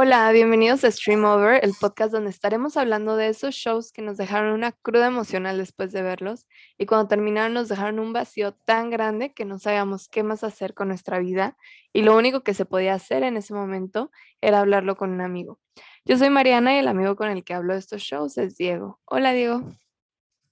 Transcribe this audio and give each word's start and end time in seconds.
Hola, 0.00 0.30
bienvenidos 0.30 0.84
a 0.84 0.92
Stream 0.92 1.24
Over, 1.24 1.58
el 1.64 1.74
podcast 1.74 2.12
donde 2.12 2.30
estaremos 2.30 2.76
hablando 2.76 3.16
de 3.16 3.30
esos 3.30 3.56
shows 3.56 3.90
que 3.90 4.00
nos 4.00 4.16
dejaron 4.16 4.52
una 4.52 4.70
cruda 4.70 5.08
emocional 5.08 5.58
después 5.58 5.90
de 5.90 6.02
verlos 6.02 6.46
y 6.78 6.86
cuando 6.86 7.08
terminaron 7.08 7.52
nos 7.52 7.68
dejaron 7.68 7.98
un 7.98 8.12
vacío 8.12 8.52
tan 8.54 8.90
grande 8.90 9.34
que 9.34 9.44
no 9.44 9.58
sabíamos 9.58 10.08
qué 10.08 10.22
más 10.22 10.44
hacer 10.44 10.72
con 10.72 10.86
nuestra 10.86 11.18
vida 11.18 11.56
y 11.92 12.02
lo 12.02 12.16
único 12.16 12.44
que 12.44 12.54
se 12.54 12.64
podía 12.64 12.94
hacer 12.94 13.24
en 13.24 13.36
ese 13.36 13.54
momento 13.54 14.12
era 14.40 14.60
hablarlo 14.60 14.96
con 14.96 15.10
un 15.10 15.20
amigo. 15.20 15.58
Yo 16.04 16.16
soy 16.16 16.30
Mariana 16.30 16.76
y 16.76 16.78
el 16.78 16.86
amigo 16.86 17.16
con 17.16 17.30
el 17.30 17.42
que 17.42 17.54
hablo 17.54 17.72
de 17.72 17.80
estos 17.80 18.02
shows 18.02 18.38
es 18.38 18.56
Diego. 18.56 19.00
Hola 19.04 19.32
Diego. 19.32 19.64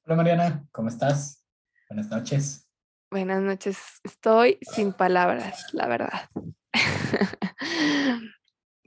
Hola 0.07 0.17
Mariana, 0.17 0.67
¿cómo 0.73 0.89
estás? 0.89 1.47
Buenas 1.89 2.09
noches. 2.09 2.69
Buenas 3.13 3.41
noches. 3.43 4.01
Estoy 4.03 4.59
sin 4.63 4.93
palabras, 4.93 5.73
la 5.73 5.87
verdad. 5.87 6.31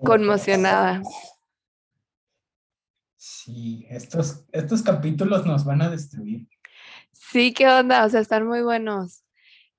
Conmocionada. 0.04 1.02
Sí, 3.18 3.86
estos, 3.90 4.46
estos 4.52 4.82
capítulos 4.82 5.46
nos 5.46 5.66
van 5.66 5.82
a 5.82 5.90
destruir. 5.90 6.48
Sí, 7.12 7.54
qué 7.54 7.68
onda, 7.68 8.06
o 8.06 8.10
sea, 8.10 8.22
están 8.22 8.48
muy 8.48 8.62
buenos. 8.62 9.24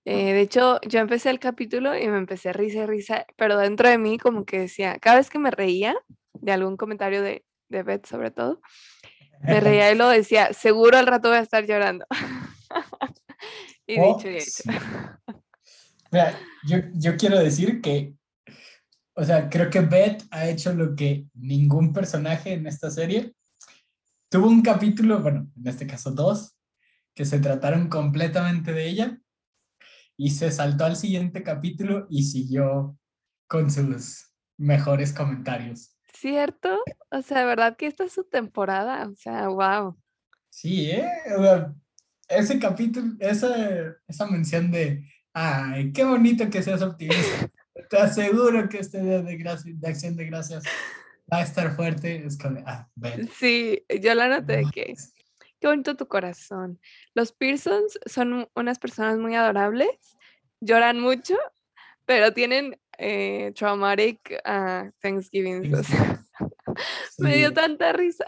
Eh, 0.05 0.33
de 0.33 0.41
hecho, 0.41 0.81
yo 0.83 1.01
empecé 1.01 1.31
el 1.31 1.39
capítulo 1.39 1.97
y 1.97 2.07
me 2.09 2.19
empecé 2.19 2.51
a 2.51 2.53
risa 2.53 2.79
y 2.81 2.87
risa, 2.87 3.27
pero 3.37 3.57
dentro 3.59 3.89
de 3.89 3.99
mí 3.99 4.19
como 4.19 4.45
que 4.45 4.61
decía, 4.61 4.99
cada 4.99 5.17
vez 5.17 5.31
que 5.31 5.39
me 5.39 5.51
reía 5.51 5.95
de 6.35 6.53
algún 6.53 6.77
comentario 6.77 7.23
de, 7.23 7.45
de 7.69 7.83
Beth 7.83 8.07
sobre 8.07 8.31
todo, 8.31 8.61
me 9.43 9.61
reía 9.61 9.91
y 9.91 9.95
lo 9.97 10.09
decía, 10.09 10.53
seguro 10.53 10.99
al 10.99 11.07
rato 11.07 11.29
voy 11.29 11.39
a 11.39 11.43
estar 11.43 11.67
llorando. 11.67 12.07
y 13.87 13.99
Oh, 13.99 14.17
dicho 14.17 14.31
y 14.31 14.37
hecho. 14.37 14.51
sí. 14.51 14.71
Mira, 16.13 16.39
yo, 16.67 16.79
yo 16.95 17.17
quiero 17.17 17.39
decir 17.39 17.81
que, 17.81 18.15
o 19.15 19.25
sea, 19.25 19.49
creo 19.49 19.71
que 19.71 19.81
Beth 19.81 20.25
ha 20.31 20.49
hecho 20.49 20.73
lo 20.73 20.95
que 20.95 21.27
ningún 21.35 21.93
personaje 21.93 22.53
en 22.53 22.67
esta 22.67 22.91
serie 22.91 23.35
tuvo 24.31 24.49
un 24.49 24.63
capítulo, 24.63 25.21
bueno, 25.21 25.51
en 25.57 25.67
este 25.67 25.87
caso 25.87 26.13
dos, 26.13 26.57
que 27.15 27.25
se 27.25 27.41
trataron 27.41 27.89
completamente 27.89 28.73
de 28.73 28.89
ella 28.89 29.19
y 30.17 30.31
se 30.31 30.51
saltó 30.51 30.85
al 30.85 30.97
siguiente 30.97 31.43
capítulo 31.43 32.07
y 32.09 32.23
siguió 32.23 32.99
con 33.49 33.71
sus 33.71 34.33
mejores 34.57 35.13
comentarios. 35.13 35.97
¿Cierto? 36.15 36.79
O 37.11 37.23
sea, 37.23 37.45
verdad 37.45 37.77
que 37.77 37.87
esta 37.87 38.05
es 38.05 38.13
su 38.13 38.25
temporada, 38.25 39.09
o 39.09 39.15
sea, 39.17 39.49
wow. 39.49 39.99
Sí, 40.51 40.91
¿eh? 40.91 41.09
O 41.37 41.43
sea, 41.43 41.75
ese 42.29 42.59
capítulo, 42.59 43.15
esa, 43.19 43.49
esa 44.07 44.27
mención 44.27 44.71
de, 44.71 45.05
ay, 45.33 45.93
qué 45.93 46.05
bonito 46.05 46.49
que 46.49 46.63
seas 46.63 46.83
optimista. 46.83 47.51
Te 47.91 47.99
aseguro 47.99 48.69
que 48.69 48.79
este 48.79 49.03
día 49.03 49.21
de, 49.21 49.37
gracia- 49.37 49.73
de 49.75 49.89
acción 49.89 50.15
de 50.17 50.25
gracias 50.27 50.63
va 51.33 51.39
a 51.39 51.43
estar 51.43 51.75
fuerte. 51.75 52.25
Es 52.25 52.39
como, 52.39 52.63
ah, 52.65 52.89
ven. 52.95 53.29
Sí, 53.37 53.85
yo 54.01 54.15
la 54.15 54.29
noté 54.29 54.59
de 54.59 54.65
que 54.73 54.95
qué 55.61 55.67
bonito 55.67 55.97
tu 55.97 56.07
corazón. 56.07 56.81
Los 57.15 57.33
Pearsons 57.33 57.99
son 58.07 58.49
unas 58.55 58.79
personas 58.79 59.19
muy 59.19 59.35
adorables, 59.35 59.89
lloran 60.61 61.01
mucho, 61.01 61.37
pero 62.07 62.33
tienen 62.33 62.81
eh, 62.97 63.53
traumatic 63.57 64.41
ah, 64.45 64.89
Thanksgiving. 65.03 65.75
o 65.75 65.83
sea, 65.83 66.25
me 67.19 67.37
dio 67.39 67.53
tanta 67.53 67.93
risa. 67.93 68.25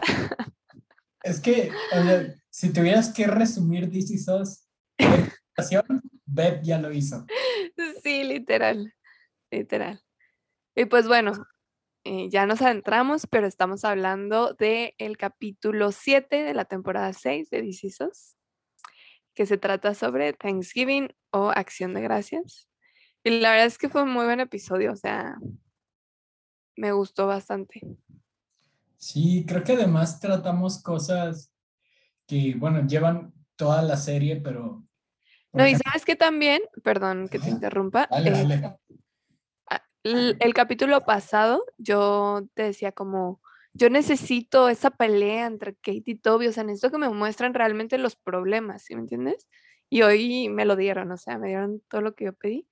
Es 1.23 1.39
que, 1.39 1.71
o 1.97 2.03
sea, 2.03 2.35
si 2.49 2.73
tuvieras 2.73 3.13
que 3.13 3.27
resumir 3.27 3.89
en 4.97 5.31
oración, 5.57 6.01
Beth 6.25 6.61
ya 6.63 6.79
lo 6.79 6.91
hizo. 6.91 7.25
Sí, 8.03 8.23
literal, 8.25 8.93
literal. 9.53 10.01
Y 10.75 10.85
pues 10.85 11.07
bueno, 11.07 11.33
eh, 12.05 12.29
ya 12.29 12.45
nos 12.45 12.61
adentramos, 12.61 13.27
pero 13.27 13.47
estamos 13.47 13.85
hablando 13.85 14.53
del 14.53 15.17
capítulo 15.17 15.91
7 15.91 16.43
de 16.43 16.53
la 16.53 16.65
temporada 16.65 17.13
6 17.13 17.49
de 17.49 17.61
This 17.61 17.83
Is 17.85 18.01
Us, 18.01 18.37
que 19.33 19.45
se 19.45 19.57
trata 19.57 19.93
sobre 19.93 20.33
Thanksgiving 20.33 21.15
o 21.31 21.49
Acción 21.49 21.93
de 21.93 22.01
Gracias. 22.01 22.69
Y 23.23 23.39
la 23.39 23.51
verdad 23.51 23.67
es 23.67 23.77
que 23.77 23.87
fue 23.87 24.03
un 24.03 24.09
muy 24.09 24.25
buen 24.25 24.41
episodio, 24.41 24.91
o 24.91 24.95
sea, 24.97 25.37
me 26.75 26.91
gustó 26.91 27.27
bastante. 27.27 27.81
Sí, 28.97 29.45
creo 29.47 29.63
que 29.63 29.73
además 29.73 30.19
tratamos 30.19 30.81
cosas 30.81 31.53
que, 32.27 32.55
bueno, 32.57 32.85
llevan 32.85 33.33
toda 33.55 33.81
la 33.81 33.95
serie, 33.95 34.41
pero... 34.41 34.83
No, 35.53 35.67
y 35.67 35.75
sabes 35.75 36.03
que 36.03 36.15
también, 36.15 36.61
perdón 36.83 37.27
que 37.29 37.37
te 37.37 37.49
interrumpa, 37.49 38.07
Dale, 38.09 38.29
eh, 38.29 38.33
dale. 38.33 38.77
El 40.03 40.53
capítulo 40.53 41.05
pasado 41.05 41.65
yo 41.77 42.47
te 42.53 42.63
decía 42.63 42.91
como, 42.91 43.41
yo 43.73 43.89
necesito 43.89 44.69
esa 44.69 44.91
pelea 44.91 45.47
entre 45.47 45.75
Kate 45.75 46.03
y 46.05 46.15
Toby, 46.15 46.47
o 46.47 46.51
sea, 46.51 46.63
necesito 46.63 46.91
que 46.91 46.97
me 46.97 47.09
muestren 47.09 47.53
realmente 47.53 47.97
los 47.97 48.15
problemas, 48.15 48.83
¿sí 48.83 48.95
me 48.95 49.01
entiendes? 49.01 49.47
Y 49.89 50.01
hoy 50.03 50.49
me 50.49 50.65
lo 50.65 50.75
dieron, 50.75 51.11
o 51.11 51.17
sea, 51.17 51.37
me 51.37 51.47
dieron 51.47 51.81
todo 51.89 52.01
lo 52.01 52.15
que 52.15 52.25
yo 52.25 52.33
pedí. 52.33 52.67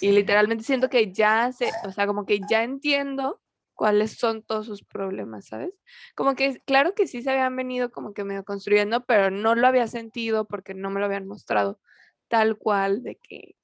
Y 0.00 0.12
literalmente 0.12 0.64
siento 0.64 0.88
que 0.88 1.12
ya 1.12 1.50
o 1.84 1.92
sea, 1.92 2.06
como 2.06 2.24
que 2.24 2.40
ya 2.48 2.62
entiendo 2.62 3.40
cuáles 3.74 4.18
son 4.18 4.42
todos 4.42 4.66
sus 4.66 4.84
problemas, 4.84 5.46
¿sabes? 5.46 5.74
Como 6.14 6.34
que, 6.34 6.60
claro 6.64 6.94
que 6.94 7.06
sí 7.06 7.22
se 7.22 7.30
habían 7.30 7.56
venido 7.56 7.90
como 7.90 8.14
que 8.14 8.24
medio 8.24 8.44
construyendo, 8.44 9.04
pero 9.04 9.30
no 9.30 9.54
lo 9.54 9.66
había 9.66 9.86
sentido 9.88 10.46
porque 10.46 10.72
no 10.74 10.90
me 10.90 11.00
lo 11.00 11.06
habían 11.06 11.26
mostrado 11.26 11.80
tal 12.28 12.56
cual 12.56 13.02
de 13.02 13.16
que 13.16 13.56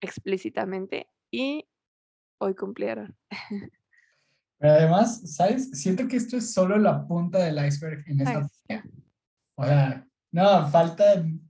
explícitamente. 0.00 1.08
Y 1.30 1.66
hoy 2.44 2.54
cumplieron. 2.54 3.16
Pero 4.58 4.72
además, 4.72 5.34
¿sabes? 5.34 5.70
Siento 5.72 6.06
que 6.08 6.16
esto 6.16 6.36
es 6.36 6.52
solo 6.52 6.78
la 6.78 7.06
punta 7.06 7.38
del 7.38 7.64
iceberg 7.66 8.04
en 8.06 8.20
esta. 8.20 8.48
O 9.56 9.64
sea, 9.64 10.06
no, 10.32 10.68
faltan 10.68 11.40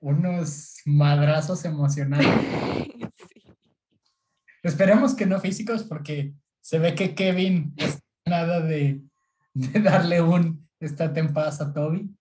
unos 0.00 0.76
madrazos 0.86 1.64
emocionales. 1.64 2.26
Sí. 3.32 3.42
Esperemos 4.62 5.14
que 5.14 5.26
no 5.26 5.40
físicos 5.40 5.84
porque 5.84 6.34
se 6.60 6.78
ve 6.78 6.94
que 6.94 7.14
Kevin 7.14 7.72
está 7.76 8.02
nada 8.26 8.60
de, 8.60 9.00
de 9.54 9.80
darle 9.80 10.20
un 10.22 10.68
estate 10.80 11.20
en 11.20 11.32
paz 11.32 11.60
a 11.60 11.72
Toby. 11.72 12.14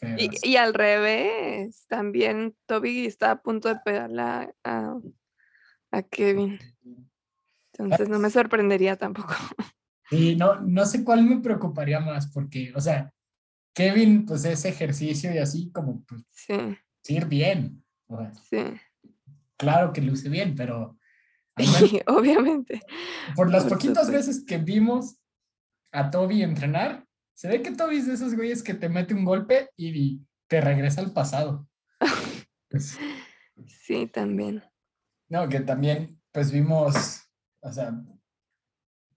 Pero 0.00 0.16
Y, 0.42 0.56
al 0.56 0.74
revés, 0.74 1.84
también 1.88 2.54
Toby 2.66 3.06
está 3.06 3.32
a 3.32 3.42
punto 3.42 3.68
de 3.68 3.76
pegarle 3.84 4.22
a, 4.22 4.52
a- 4.64 5.00
a 5.90 6.02
Kevin. 6.02 6.58
Entonces 7.78 8.08
no 8.08 8.18
me 8.18 8.30
sorprendería 8.30 8.96
tampoco. 8.96 9.34
Sí, 10.10 10.36
no, 10.36 10.58
no 10.62 10.86
sé 10.86 11.04
cuál 11.04 11.22
me 11.22 11.40
preocuparía 11.40 12.00
más 12.00 12.28
porque, 12.32 12.72
o 12.74 12.80
sea, 12.80 13.12
Kevin, 13.74 14.24
pues 14.24 14.42
ese 14.46 14.70
ejercicio 14.70 15.30
y 15.34 15.36
así 15.36 15.70
como, 15.70 16.02
pues, 16.06 16.22
Sí, 16.30 16.54
ir 17.08 17.26
bien. 17.26 17.84
O 18.06 18.16
sea, 18.16 18.32
sí. 18.32 18.64
claro 19.58 19.92
que 19.92 20.00
luce 20.00 20.30
bien, 20.30 20.54
pero 20.56 20.98
menos 21.58 21.76
Sí, 21.76 22.00
obviamente. 22.06 22.80
por 23.36 23.50
las 23.50 23.64
Por 23.64 23.72
poquitas 23.74 24.06
supuesto. 24.06 24.30
veces 24.30 24.44
que 24.46 24.56
vimos 24.56 25.18
a 25.92 26.10
Toby 26.10 26.42
entrenar, 26.42 27.06
se 27.34 27.48
ve 27.48 27.60
que 27.60 27.72
Toby 27.72 27.96
es 27.98 28.06
de 28.06 28.14
esos 28.14 28.34
güeyes 28.34 28.62
que 28.62 28.72
te 28.72 28.88
mete 28.88 29.12
un 29.12 29.26
golpe 29.26 29.68
y 29.76 30.22
te 30.48 30.62
regresa 30.62 31.02
al 31.02 31.12
pasado. 31.12 31.68
Pues, 32.70 32.98
Sí, 33.66 34.06
también. 34.06 34.62
no, 35.28 35.46
que 35.50 35.60
también, 35.60 36.18
pues 36.32 36.50
vimos, 36.50 37.27
o 37.60 37.72
sea, 37.72 37.92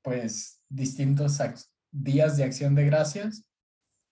pues 0.03 0.62
distintos 0.69 1.40
días 1.91 2.38
de 2.38 2.44
acción 2.44 2.75
de 2.75 2.85
gracias, 2.85 3.46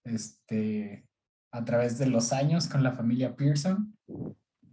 este, 0.05 1.07
a 1.51 1.65
través 1.65 1.97
de 1.97 2.07
los 2.07 2.31
años 2.33 2.67
con 2.67 2.83
la 2.83 2.91
familia 2.93 3.35
Pearson, 3.35 3.97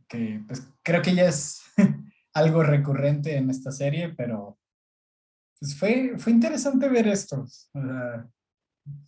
que 0.09 0.43
pues 0.47 0.69
creo 0.83 1.03
que 1.03 1.15
ya 1.15 1.27
es 1.27 1.61
algo 2.35 2.63
recurrente 2.63 3.37
en 3.37 3.51
esta 3.51 3.73
serie, 3.73 4.11
pero 4.15 4.59
pues 5.59 5.79
fue, 5.79 6.15
fue 6.19 6.33
interesante 6.33 6.89
ver 6.89 7.09
estos. 7.09 7.71
o 7.73 7.81
sea, 7.83 8.29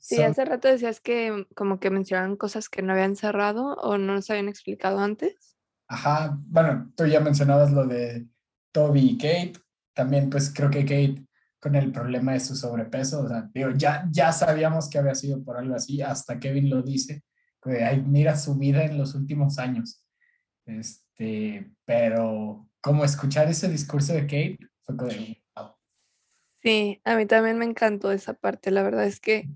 Sí, 0.01 0.17
son- 0.17 0.25
hace 0.25 0.45
rato 0.45 0.67
decías 0.67 1.01
que 1.01 1.47
como 1.55 1.79
que 1.79 1.91
mencionaban 1.91 2.37
cosas 2.37 2.69
que 2.69 2.83
no 2.83 2.95
habían 2.95 3.15
cerrado 3.15 3.75
o 3.75 3.97
no 3.97 4.15
nos 4.15 4.29
habían 4.31 4.49
explicado 4.49 4.99
antes. 4.99 5.57
Ajá, 5.89 6.37
bueno, 6.47 6.93
tú 6.97 7.07
ya 7.07 7.21
mencionabas 7.21 7.71
lo 7.71 7.87
de 7.87 8.27
Toby 8.73 9.01
y 9.11 9.19
Kate. 9.19 9.53
También, 9.99 10.31
pues 10.31 10.53
creo 10.55 10.71
que 10.71 10.83
Kate 10.83 11.27
con 11.59 11.75
el 11.75 11.91
problema 11.91 12.33
de 12.33 12.39
su 12.39 12.55
sobrepeso, 12.55 13.23
o 13.23 13.29
sea, 13.29 13.51
digo, 13.53 13.71
ya, 13.77 14.07
ya 14.13 14.31
sabíamos 14.31 14.89
que 14.89 14.99
había 14.99 15.17
sido 15.17 15.43
por 15.43 15.57
algo 15.57 15.75
así, 15.75 16.01
hasta 16.01 16.39
Kevin 16.39 16.71
lo 16.71 16.83
dice, 16.83 17.25
que 17.61 17.83
ay, 17.83 18.01
mira 18.07 18.37
su 18.37 18.55
vida 18.57 18.85
en 18.85 18.97
los 18.97 19.17
últimos 19.17 19.59
años. 19.59 20.05
Este, 20.67 21.73
pero 21.85 22.69
como 22.81 23.05
escuchar 23.05 23.49
ese 23.49 23.69
discurso 23.69 24.13
de 24.13 24.21
Kate 24.21 24.59
fue 24.83 24.97
como 24.97 25.11
"Wow". 25.57 25.75
Sí, 26.63 27.01
a 27.03 27.17
mí 27.17 27.27
también 27.27 27.59
me 27.59 27.65
encantó 27.65 28.13
esa 28.13 28.35
parte. 28.35 28.71
La 28.71 28.85
verdad 28.85 29.05
es 29.05 29.19
que 29.19 29.49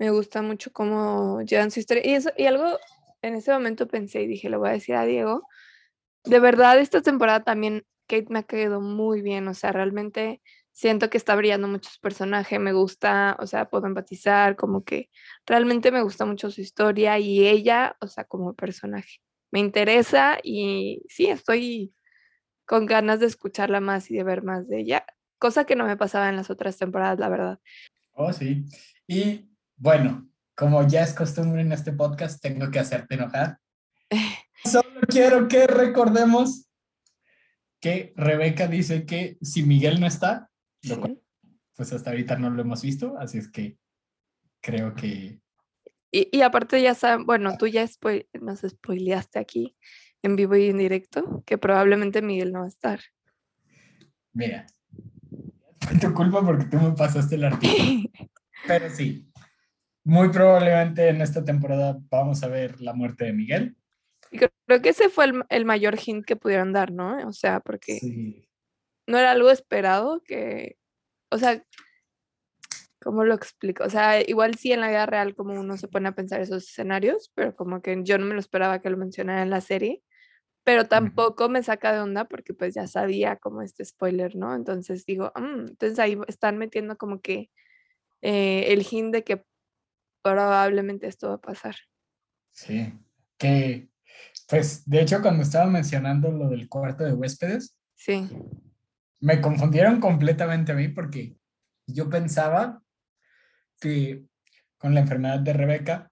me 0.00 0.10
gusta 0.10 0.42
mucho 0.42 0.72
cómo 0.72 1.42
llevan 1.42 1.70
su 1.70 1.78
historia. 1.78 2.04
Y 2.04 2.14
eso, 2.14 2.30
y 2.36 2.46
algo 2.46 2.76
en 3.22 3.36
ese 3.36 3.52
momento 3.52 3.86
pensé 3.86 4.22
y 4.22 4.26
dije, 4.26 4.50
le 4.50 4.56
voy 4.56 4.70
a 4.70 4.72
decir 4.72 4.96
a 4.96 5.04
Diego. 5.04 5.46
De 6.26 6.40
verdad, 6.40 6.78
esta 6.78 7.02
temporada 7.02 7.42
también 7.44 7.84
Kate 8.06 8.26
me 8.28 8.40
ha 8.40 8.42
caído 8.42 8.80
muy 8.80 9.22
bien. 9.22 9.48
O 9.48 9.54
sea, 9.54 9.72
realmente 9.72 10.40
siento 10.72 11.08
que 11.08 11.16
está 11.16 11.34
brillando 11.34 11.68
mucho 11.68 11.88
su 11.88 12.00
personaje, 12.00 12.58
me 12.58 12.74
gusta, 12.74 13.36
o 13.40 13.46
sea, 13.46 13.70
puedo 13.70 13.86
empatizar, 13.86 14.56
como 14.56 14.84
que 14.84 15.08
realmente 15.46 15.90
me 15.90 16.02
gusta 16.02 16.26
mucho 16.26 16.50
su 16.50 16.60
historia 16.60 17.18
y 17.18 17.46
ella, 17.46 17.96
o 18.00 18.08
sea, 18.08 18.24
como 18.24 18.54
personaje. 18.54 19.20
Me 19.50 19.60
interesa 19.60 20.38
y 20.42 21.02
sí, 21.08 21.28
estoy 21.28 21.94
con 22.66 22.84
ganas 22.84 23.20
de 23.20 23.26
escucharla 23.26 23.80
más 23.80 24.10
y 24.10 24.16
de 24.16 24.24
ver 24.24 24.42
más 24.42 24.68
de 24.68 24.80
ella, 24.80 25.06
cosa 25.38 25.64
que 25.64 25.76
no 25.76 25.86
me 25.86 25.96
pasaba 25.96 26.28
en 26.28 26.36
las 26.36 26.50
otras 26.50 26.76
temporadas, 26.76 27.18
la 27.18 27.30
verdad. 27.30 27.58
Oh, 28.12 28.32
sí. 28.32 28.66
Y 29.06 29.48
bueno, 29.76 30.28
como 30.54 30.86
ya 30.86 31.02
es 31.02 31.14
costumbre 31.14 31.62
en 31.62 31.72
este 31.72 31.92
podcast, 31.92 32.42
tengo 32.42 32.70
que 32.70 32.80
hacerte 32.80 33.14
enojar. 33.14 33.58
Solo 34.66 35.00
quiero 35.08 35.48
que 35.48 35.66
recordemos 35.66 36.68
que 37.80 38.12
Rebeca 38.16 38.66
dice 38.66 39.06
que 39.06 39.38
si 39.40 39.62
Miguel 39.62 40.00
no 40.00 40.06
está, 40.06 40.50
pues 41.76 41.92
hasta 41.92 42.10
ahorita 42.10 42.36
no 42.36 42.50
lo 42.50 42.62
hemos 42.62 42.82
visto, 42.82 43.16
así 43.18 43.38
es 43.38 43.50
que 43.50 43.78
creo 44.60 44.94
que... 44.94 45.40
Y, 46.10 46.40
aparte 46.40 46.80
ya 46.80 46.94
saben, 46.94 47.26
bueno, 47.26 47.56
tú 47.58 47.66
ya 47.66 47.86
nos 48.40 48.60
spoileaste 48.60 49.38
aquí 49.38 49.76
en 50.22 50.34
vivo 50.36 50.56
y 50.56 50.70
en 50.70 50.78
directo 50.78 51.42
que 51.44 51.58
probablemente 51.58 52.22
Miguel 52.22 52.52
no 52.52 52.60
va 52.60 52.64
a 52.64 52.68
estar. 52.68 53.00
Mira, 54.32 54.66
fue 55.80 55.98
tu 55.98 56.14
culpa 56.14 56.42
porque 56.42 56.64
tú 56.64 56.78
me 56.78 56.92
pasaste 56.92 57.34
el 57.34 57.44
artículo. 57.44 58.10
Pero 58.66 58.88
sí, 58.88 59.30
muy 60.04 60.30
probablemente 60.30 61.08
en 61.08 61.20
esta 61.20 61.44
temporada 61.44 61.98
vamos 62.08 62.42
a 62.42 62.48
ver 62.48 62.80
la 62.80 62.94
muerte 62.94 63.26
de 63.26 63.32
Miguel. 63.32 63.76
Creo 64.30 64.82
que 64.82 64.88
ese 64.90 65.08
fue 65.08 65.26
el, 65.48 65.64
mayor 65.64 65.96
hint 66.04 66.24
que 66.24 66.36
pudieron 66.36 66.72
dar, 66.72 66.92
¿no? 66.92 67.16
O 67.26 67.32
sea, 67.32 67.60
porque 67.60 68.00
no 69.06 69.18
era 69.18 69.32
algo 69.32 69.50
esperado 69.50 70.22
que, 70.24 70.76
o 71.30 71.38
sea, 71.38 71.62
¿cómo 73.02 73.24
lo 73.24 73.34
explico? 73.34 73.84
O 73.84 73.90
sea, 73.90 74.20
igual 74.20 74.56
sí 74.56 74.72
en 74.72 74.80
la 74.80 74.88
vida 74.88 75.06
real 75.06 75.34
como 75.34 75.58
uno 75.58 75.76
se 75.76 75.88
pone 75.88 76.08
a 76.08 76.14
pensar 76.14 76.40
esos 76.40 76.64
escenarios, 76.64 77.30
pero 77.34 77.54
como 77.54 77.80
que 77.80 78.00
yo 78.02 78.18
no 78.18 78.26
me 78.26 78.34
lo 78.34 78.40
esperaba 78.40 78.80
que 78.80 78.90
lo 78.90 78.96
mencionara 78.96 79.42
en 79.42 79.50
la 79.50 79.60
serie, 79.60 80.02
pero 80.64 80.88
tampoco 80.88 81.48
me 81.48 81.62
saca 81.62 81.92
de 81.92 82.00
onda 82.00 82.24
porque 82.24 82.52
pues 82.52 82.74
ya 82.74 82.88
sabía 82.88 83.36
como 83.36 83.62
este 83.62 83.84
spoiler, 83.84 84.34
¿no? 84.34 84.54
Entonces 84.54 85.06
digo, 85.06 85.32
mm", 85.36 85.68
entonces 85.68 85.98
ahí 86.00 86.18
están 86.26 86.58
metiendo 86.58 86.96
como 86.96 87.20
que 87.20 87.50
eh, 88.22 88.72
el 88.72 88.84
hint 88.90 89.12
de 89.14 89.22
que 89.22 89.44
probablemente 90.22 91.06
esto 91.06 91.28
va 91.28 91.34
a 91.34 91.40
pasar. 91.40 91.76
Sí, 92.50 92.92
que 93.38 93.88
pues 94.48 94.88
de 94.88 95.00
hecho 95.00 95.22
cuando 95.22 95.42
estaba 95.42 95.66
mencionando 95.66 96.30
lo 96.30 96.48
del 96.48 96.68
cuarto 96.68 97.04
de 97.04 97.12
huéspedes, 97.12 97.78
sí 97.94 98.28
me 99.20 99.40
confundieron 99.40 100.00
completamente 100.00 100.72
a 100.72 100.74
mí 100.74 100.88
porque 100.88 101.36
yo 101.86 102.08
pensaba 102.08 102.82
que 103.80 104.24
con 104.78 104.94
la 104.94 105.00
enfermedad 105.00 105.40
de 105.40 105.52
Rebeca, 105.52 106.10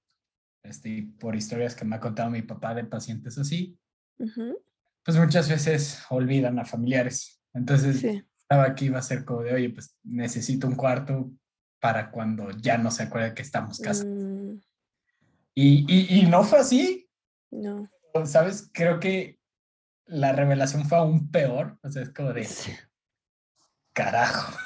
este, 0.63 1.09
por 1.19 1.37
historias 1.37 1.75
que 1.75 1.85
me 1.85 1.97
ha 1.97 2.01
contado 2.01 2.31
mi 2.31 2.43
papá 2.43 2.75
de 2.75 2.85
pacientes 2.85 3.39
así, 3.39 3.79
pues 4.17 5.19
muchas 5.19 5.49
veces 5.49 6.03
olvidan 6.11 6.59
a 6.59 6.65
familiares. 6.65 7.41
Entonces, 7.53 8.03
estaba 8.37 8.75
que 8.75 8.87
iba 8.87 8.99
a 8.99 9.03
ser 9.03 9.25
como 9.25 9.43
de, 9.43 9.53
oye, 9.53 9.71
pues 9.71 9.97
necesito 10.03 10.67
un 10.67 10.75
cuarto 10.75 11.31
para 11.81 12.11
cuando 12.11 12.51
ya 12.51 12.79
no 12.79 12.91
se 12.91 13.03
acuerde 13.03 13.35
que 13.35 13.43
estamos 13.43 13.79
casados. 13.79 14.13
Mm. 14.13 14.61
Y, 15.57 15.85
y, 15.89 16.21
y, 16.21 16.27
no 16.27 16.43
fue 16.43 16.59
así. 16.59 17.04
No. 17.55 17.89
¿Sabes? 18.25 18.71
Creo 18.73 19.01
que 19.01 19.39
la 20.07 20.33
revelación 20.33 20.85
fue 20.87 20.99
aún 20.99 21.31
peor. 21.31 21.79
O 21.83 21.89
sea, 21.89 22.03
es 22.03 22.11
como 22.11 22.33
de, 22.33 22.47
carajo. 23.93 24.57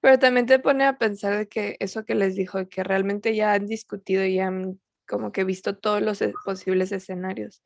Pero 0.00 0.18
también 0.18 0.46
te 0.46 0.58
pone 0.58 0.84
a 0.84 0.98
pensar 0.98 1.36
de 1.36 1.48
que 1.48 1.76
eso 1.80 2.04
que 2.04 2.14
les 2.14 2.34
dijo, 2.34 2.68
que 2.68 2.82
realmente 2.82 3.34
ya 3.34 3.52
han 3.52 3.66
discutido 3.66 4.24
y 4.24 4.38
han 4.38 4.80
como 5.06 5.32
que 5.32 5.44
visto 5.44 5.76
todos 5.76 6.02
los 6.02 6.20
e, 6.22 6.32
posibles 6.44 6.92
escenarios. 6.92 7.62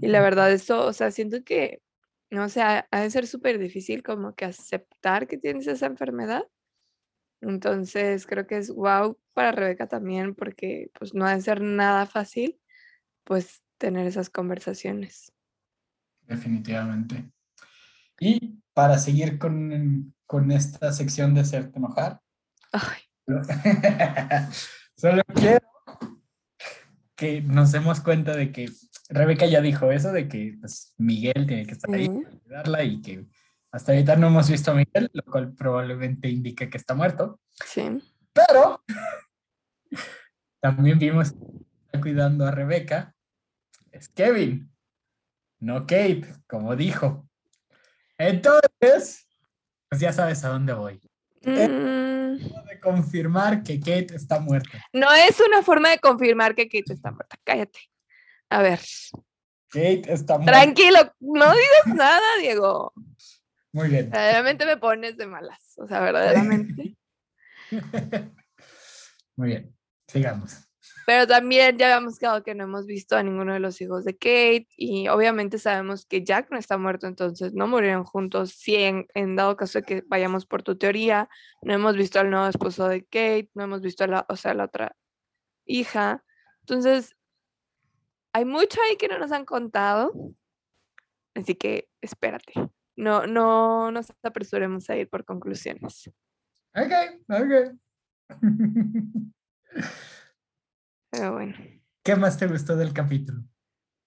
Y 0.00 0.08
la 0.08 0.20
verdad, 0.20 0.52
eso, 0.52 0.86
o 0.86 0.92
sea, 0.92 1.10
siento 1.10 1.42
que, 1.42 1.82
no 2.30 2.48
sé, 2.48 2.62
ha 2.62 2.86
de 2.90 3.10
ser 3.10 3.26
súper 3.26 3.58
difícil 3.58 4.04
como 4.04 4.34
que 4.34 4.44
aceptar 4.44 5.26
que 5.26 5.38
tienes 5.38 5.66
esa 5.66 5.86
enfermedad. 5.86 6.44
Entonces, 7.40 8.26
creo 8.26 8.46
que 8.46 8.58
es 8.58 8.70
wow 8.70 9.18
para 9.32 9.52
Rebeca 9.52 9.88
también, 9.88 10.34
porque 10.34 10.90
pues 10.98 11.14
no 11.14 11.26
ha 11.26 11.34
de 11.34 11.42
ser 11.42 11.60
nada 11.60 12.06
fácil, 12.06 12.60
pues 13.24 13.62
tener 13.78 14.06
esas 14.06 14.30
conversaciones. 14.30 15.32
Definitivamente. 16.22 17.30
Y 18.20 18.60
para 18.74 18.98
seguir 18.98 19.38
con, 19.38 20.14
con 20.26 20.50
esta 20.50 20.92
sección 20.92 21.34
de 21.34 21.40
hacerte 21.40 21.78
enojar, 21.78 22.20
solo 24.96 25.22
quiero 25.34 25.66
que 27.14 27.40
nos 27.42 27.72
demos 27.72 28.00
cuenta 28.00 28.36
de 28.36 28.52
que 28.52 28.70
Rebeca 29.08 29.46
ya 29.46 29.60
dijo 29.60 29.90
eso, 29.90 30.12
de 30.12 30.28
que 30.28 30.56
pues, 30.60 30.94
Miguel 30.98 31.46
tiene 31.46 31.66
que 31.66 31.72
estar 31.72 31.92
ahí 31.92 32.08
para 32.08 32.28
ayudarla 32.28 32.84
y 32.84 33.00
que 33.00 33.26
hasta 33.72 33.92
ahorita 33.92 34.16
no 34.16 34.28
hemos 34.28 34.48
visto 34.50 34.70
a 34.70 34.74
Miguel, 34.74 35.10
lo 35.12 35.22
cual 35.24 35.52
probablemente 35.54 36.28
indica 36.28 36.70
que 36.70 36.76
está 36.76 36.94
muerto. 36.94 37.40
Sí. 37.66 38.02
Pero 38.32 38.84
también 40.60 40.98
vimos 40.98 41.32
que 41.32 41.38
está 41.86 42.00
cuidando 42.00 42.46
a 42.46 42.50
Rebeca. 42.50 43.14
Es 43.98 44.08
Kevin, 44.10 44.70
no 45.58 45.80
Kate, 45.80 46.24
como 46.46 46.76
dijo. 46.76 47.28
Entonces, 48.16 49.28
pues 49.88 50.00
ya 50.00 50.12
sabes 50.12 50.44
a 50.44 50.50
dónde 50.50 50.72
voy. 50.72 51.00
Mm. 51.42 52.36
de 52.66 52.80
confirmar 52.80 53.62
que 53.64 53.80
Kate 53.80 54.14
está 54.14 54.38
muerta. 54.38 54.84
No 54.92 55.12
es 55.12 55.40
una 55.40 55.62
forma 55.62 55.90
de 55.90 55.98
confirmar 55.98 56.54
que 56.54 56.68
Kate 56.68 56.92
está 56.92 57.10
muerta. 57.10 57.36
Cállate. 57.42 57.80
A 58.50 58.62
ver. 58.62 58.80
Kate 59.68 60.02
está 60.12 60.38
muerta. 60.38 60.52
Tranquilo, 60.52 61.12
no 61.18 61.52
digas 61.52 61.96
nada, 61.96 62.36
Diego. 62.40 62.92
Muy 63.72 63.88
bien. 63.88 64.10
Verdaderamente 64.10 64.64
me 64.64 64.76
pones 64.76 65.16
de 65.16 65.26
malas. 65.26 65.74
O 65.76 65.88
sea, 65.88 66.00
verdaderamente. 66.00 66.96
Muy 69.36 69.48
bien. 69.48 69.76
Sigamos. 70.06 70.67
Pero 71.08 71.26
también 71.26 71.78
ya 71.78 71.86
habíamos 71.86 72.18
quedado 72.18 72.42
que 72.42 72.54
no 72.54 72.64
hemos 72.64 72.84
visto 72.84 73.16
a 73.16 73.22
ninguno 73.22 73.54
de 73.54 73.60
los 73.60 73.80
hijos 73.80 74.04
de 74.04 74.12
Kate 74.12 74.68
y 74.76 75.08
obviamente 75.08 75.56
sabemos 75.56 76.04
que 76.04 76.22
Jack 76.22 76.50
no 76.50 76.58
está 76.58 76.76
muerto, 76.76 77.06
entonces 77.06 77.54
no 77.54 77.66
murieron 77.66 78.04
juntos. 78.04 78.50
Si 78.50 78.74
en, 78.74 79.06
dado 79.34 79.56
caso 79.56 79.78
de 79.78 79.86
que 79.86 80.04
vayamos 80.06 80.44
por 80.44 80.62
tu 80.62 80.76
teoría, 80.76 81.30
no 81.62 81.72
hemos 81.72 81.96
visto 81.96 82.20
al 82.20 82.28
nuevo 82.28 82.46
esposo 82.46 82.86
de 82.88 83.04
Kate, 83.04 83.48
no 83.54 83.64
hemos 83.64 83.80
visto 83.80 84.04
a 84.04 84.06
la, 84.06 84.26
o 84.28 84.36
sea, 84.36 84.52
la 84.52 84.64
otra 84.64 84.94
hija. 85.64 86.22
Entonces, 86.60 87.16
hay 88.34 88.44
mucho 88.44 88.78
ahí 88.82 88.98
que 88.98 89.08
no 89.08 89.18
nos 89.18 89.32
han 89.32 89.46
contado, 89.46 90.12
así 91.34 91.54
que 91.54 91.88
espérate. 92.02 92.52
No, 92.96 93.26
no 93.26 93.90
nos 93.92 94.12
apresuremos 94.22 94.90
a 94.90 94.96
ir 94.98 95.08
por 95.08 95.24
conclusiones. 95.24 96.10
Ok, 96.74 96.92
ok. 97.30 97.78
Pero 101.10 101.32
bueno. 101.32 101.54
¿Qué 102.04 102.16
más 102.16 102.38
te 102.38 102.46
gustó 102.46 102.76
del 102.76 102.92
capítulo? 102.92 103.42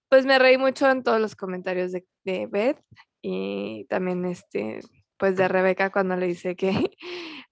Pues 0.08 0.26
me 0.26 0.38
reí 0.38 0.58
mucho 0.58 0.90
en 0.90 1.02
todos 1.02 1.20
los 1.20 1.36
comentarios 1.36 1.92
de, 1.92 2.06
de 2.24 2.46
Beth 2.46 2.82
y 3.22 3.86
también 3.88 4.24
este, 4.24 4.80
pues 5.16 5.36
de 5.36 5.48
Rebeca 5.48 5.90
cuando 5.90 6.16
le 6.16 6.26
dice 6.26 6.56
que, 6.56 6.90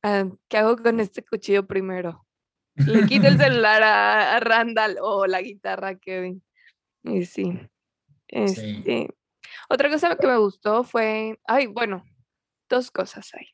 ¿qué 0.49 0.59
hago 0.59 0.77
con 0.77 1.01
este 1.01 1.25
cuchillo 1.25 1.67
primero? 1.67 2.27
Le 2.75 3.07
quita 3.07 3.29
el 3.29 3.39
celular 3.39 3.83
a, 3.83 4.41
Randall 4.41 4.99
o 5.01 5.27
la 5.27 5.41
guitarra 5.41 5.91
a 5.91 5.99
Kevin. 5.99 6.43
Y 7.05 7.25
sí. 7.25 7.59
Este, 8.29 9.09
Otra 9.69 9.91
cosa 9.91 10.17
que 10.17 10.27
me 10.27 10.37
gustó 10.39 10.85
fue, 10.85 11.39
ay, 11.47 11.67
bueno, 11.67 12.05
dos 12.69 12.91
cosas 12.91 13.31
hay. 13.35 13.47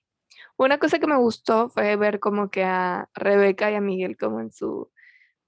Una 0.56 0.78
cosa 0.78 0.98
que 0.98 1.06
me 1.06 1.16
gustó 1.16 1.68
fue 1.68 1.96
ver 1.96 2.18
como 2.18 2.50
que 2.50 2.64
a 2.64 3.08
Rebeca 3.14 3.70
y 3.70 3.74
a 3.74 3.80
Miguel 3.80 4.16
como 4.16 4.40
en 4.40 4.50
su 4.50 4.90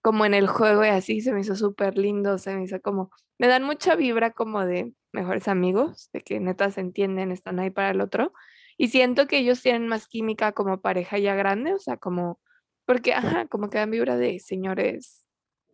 como 0.02 0.24
en 0.26 0.34
el 0.34 0.46
juego 0.48 0.84
y 0.84 0.88
así, 0.88 1.20
se 1.20 1.32
me 1.32 1.40
hizo 1.40 1.56
súper 1.56 1.98
lindo, 1.98 2.38
se 2.38 2.54
me 2.56 2.64
hizo 2.64 2.80
como, 2.80 3.10
me 3.38 3.48
dan 3.48 3.64
mucha 3.64 3.96
vibra 3.96 4.32
como 4.32 4.64
de 4.64 4.92
mejores 5.12 5.48
amigos, 5.48 6.10
de 6.12 6.20
que 6.22 6.40
neta 6.40 6.70
se 6.70 6.80
entienden, 6.80 7.32
están 7.32 7.58
ahí 7.60 7.70
para 7.70 7.90
el 7.90 8.00
otro, 8.00 8.32
y 8.76 8.88
siento 8.88 9.26
que 9.26 9.38
ellos 9.38 9.62
tienen 9.62 9.88
más 9.88 10.06
química 10.08 10.52
como 10.52 10.80
pareja 10.80 11.18
ya 11.18 11.34
grande, 11.34 11.74
o 11.74 11.78
sea, 11.78 11.96
como, 11.96 12.40
porque, 12.86 13.14
ajá, 13.14 13.46
como 13.48 13.70
que 13.70 13.78
dan 13.78 13.90
vibra 13.90 14.16
de 14.16 14.38
señores 14.40 15.24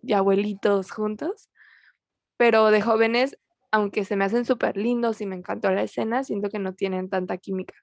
y 0.02 0.14
abuelitos 0.14 0.90
juntos, 0.90 1.50
pero 2.36 2.70
de 2.70 2.82
jóvenes, 2.82 3.38
aunque 3.72 4.04
se 4.04 4.16
me 4.16 4.24
hacen 4.24 4.44
súper 4.44 4.76
lindos 4.76 5.20
y 5.20 5.26
me 5.26 5.36
encantó 5.36 5.70
la 5.70 5.82
escena, 5.82 6.24
siento 6.24 6.50
que 6.50 6.58
no 6.58 6.74
tienen 6.74 7.10
tanta 7.10 7.38
química 7.38 7.74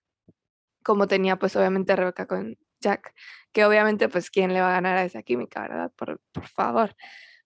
como 0.83 1.07
tenía 1.07 1.37
pues 1.37 1.55
obviamente 1.55 1.95
Rebeca 1.95 2.25
con 2.25 2.57
Jack, 2.81 3.13
que 3.51 3.65
obviamente 3.65 4.09
pues 4.09 4.29
quién 4.29 4.53
le 4.53 4.61
va 4.61 4.69
a 4.69 4.73
ganar 4.73 4.97
a 4.97 5.05
esa 5.05 5.21
química, 5.23 5.61
¿verdad? 5.61 5.91
Por, 5.95 6.19
favor. 6.53 6.95